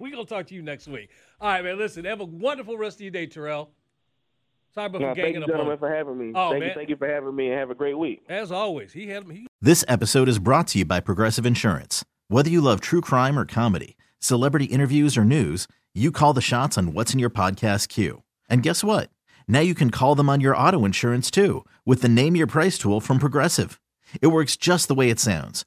We're 0.00 0.10
going 0.10 0.24
to 0.24 0.34
talk 0.34 0.46
to 0.46 0.54
you 0.54 0.62
next 0.62 0.88
week. 0.88 1.10
All 1.38 1.50
right, 1.50 1.62
man. 1.62 1.76
Listen, 1.76 2.06
have 2.06 2.20
a 2.20 2.24
wonderful 2.24 2.78
rest 2.78 2.96
of 2.96 3.02
your 3.02 3.10
day, 3.10 3.26
Terrell. 3.26 3.70
Sorry 4.74 4.86
about 4.86 5.02
No, 5.02 5.08
for 5.10 5.14
thank 5.16 5.34
ganging 5.34 5.34
you, 5.34 5.42
up 5.42 5.48
on 5.50 5.54
gentlemen, 5.54 5.78
for 5.78 5.94
having 5.94 6.16
me. 6.18 6.32
Oh, 6.34 6.48
thank 6.50 6.60
man. 6.60 6.68
you, 6.70 6.74
thank 6.74 6.88
you 6.88 6.96
for 6.96 7.06
having 7.06 7.36
me, 7.36 7.50
and 7.50 7.58
have 7.58 7.68
a 7.70 7.74
great 7.74 7.98
week. 7.98 8.24
As 8.26 8.50
always, 8.50 8.94
he 8.94 9.08
had 9.08 9.30
he 9.30 9.46
This 9.60 9.84
episode 9.86 10.30
is 10.30 10.38
brought 10.38 10.66
to 10.68 10.78
you 10.78 10.86
by 10.86 11.00
Progressive 11.00 11.44
Insurance. 11.44 12.06
Whether 12.28 12.48
you 12.48 12.62
love 12.62 12.80
true 12.80 13.02
crime 13.02 13.38
or 13.38 13.44
comedy, 13.44 13.98
celebrity 14.18 14.64
interviews 14.66 15.18
or 15.18 15.24
news, 15.26 15.68
you 15.94 16.10
call 16.10 16.32
the 16.32 16.40
shots 16.40 16.78
on 16.78 16.94
what's 16.94 17.12
in 17.12 17.18
your 17.18 17.28
podcast 17.30 17.88
queue. 17.88 18.22
And 18.48 18.62
guess 18.62 18.82
what? 18.82 19.10
Now 19.46 19.60
you 19.60 19.74
can 19.74 19.90
call 19.90 20.14
them 20.14 20.30
on 20.30 20.40
your 20.40 20.56
auto 20.56 20.86
insurance 20.86 21.30
too 21.30 21.66
with 21.84 22.00
the 22.00 22.08
Name 22.08 22.34
Your 22.34 22.46
Price 22.46 22.78
tool 22.78 23.00
from 23.00 23.18
Progressive. 23.18 23.78
It 24.22 24.28
works 24.28 24.56
just 24.56 24.88
the 24.88 24.94
way 24.94 25.10
it 25.10 25.20
sounds. 25.20 25.66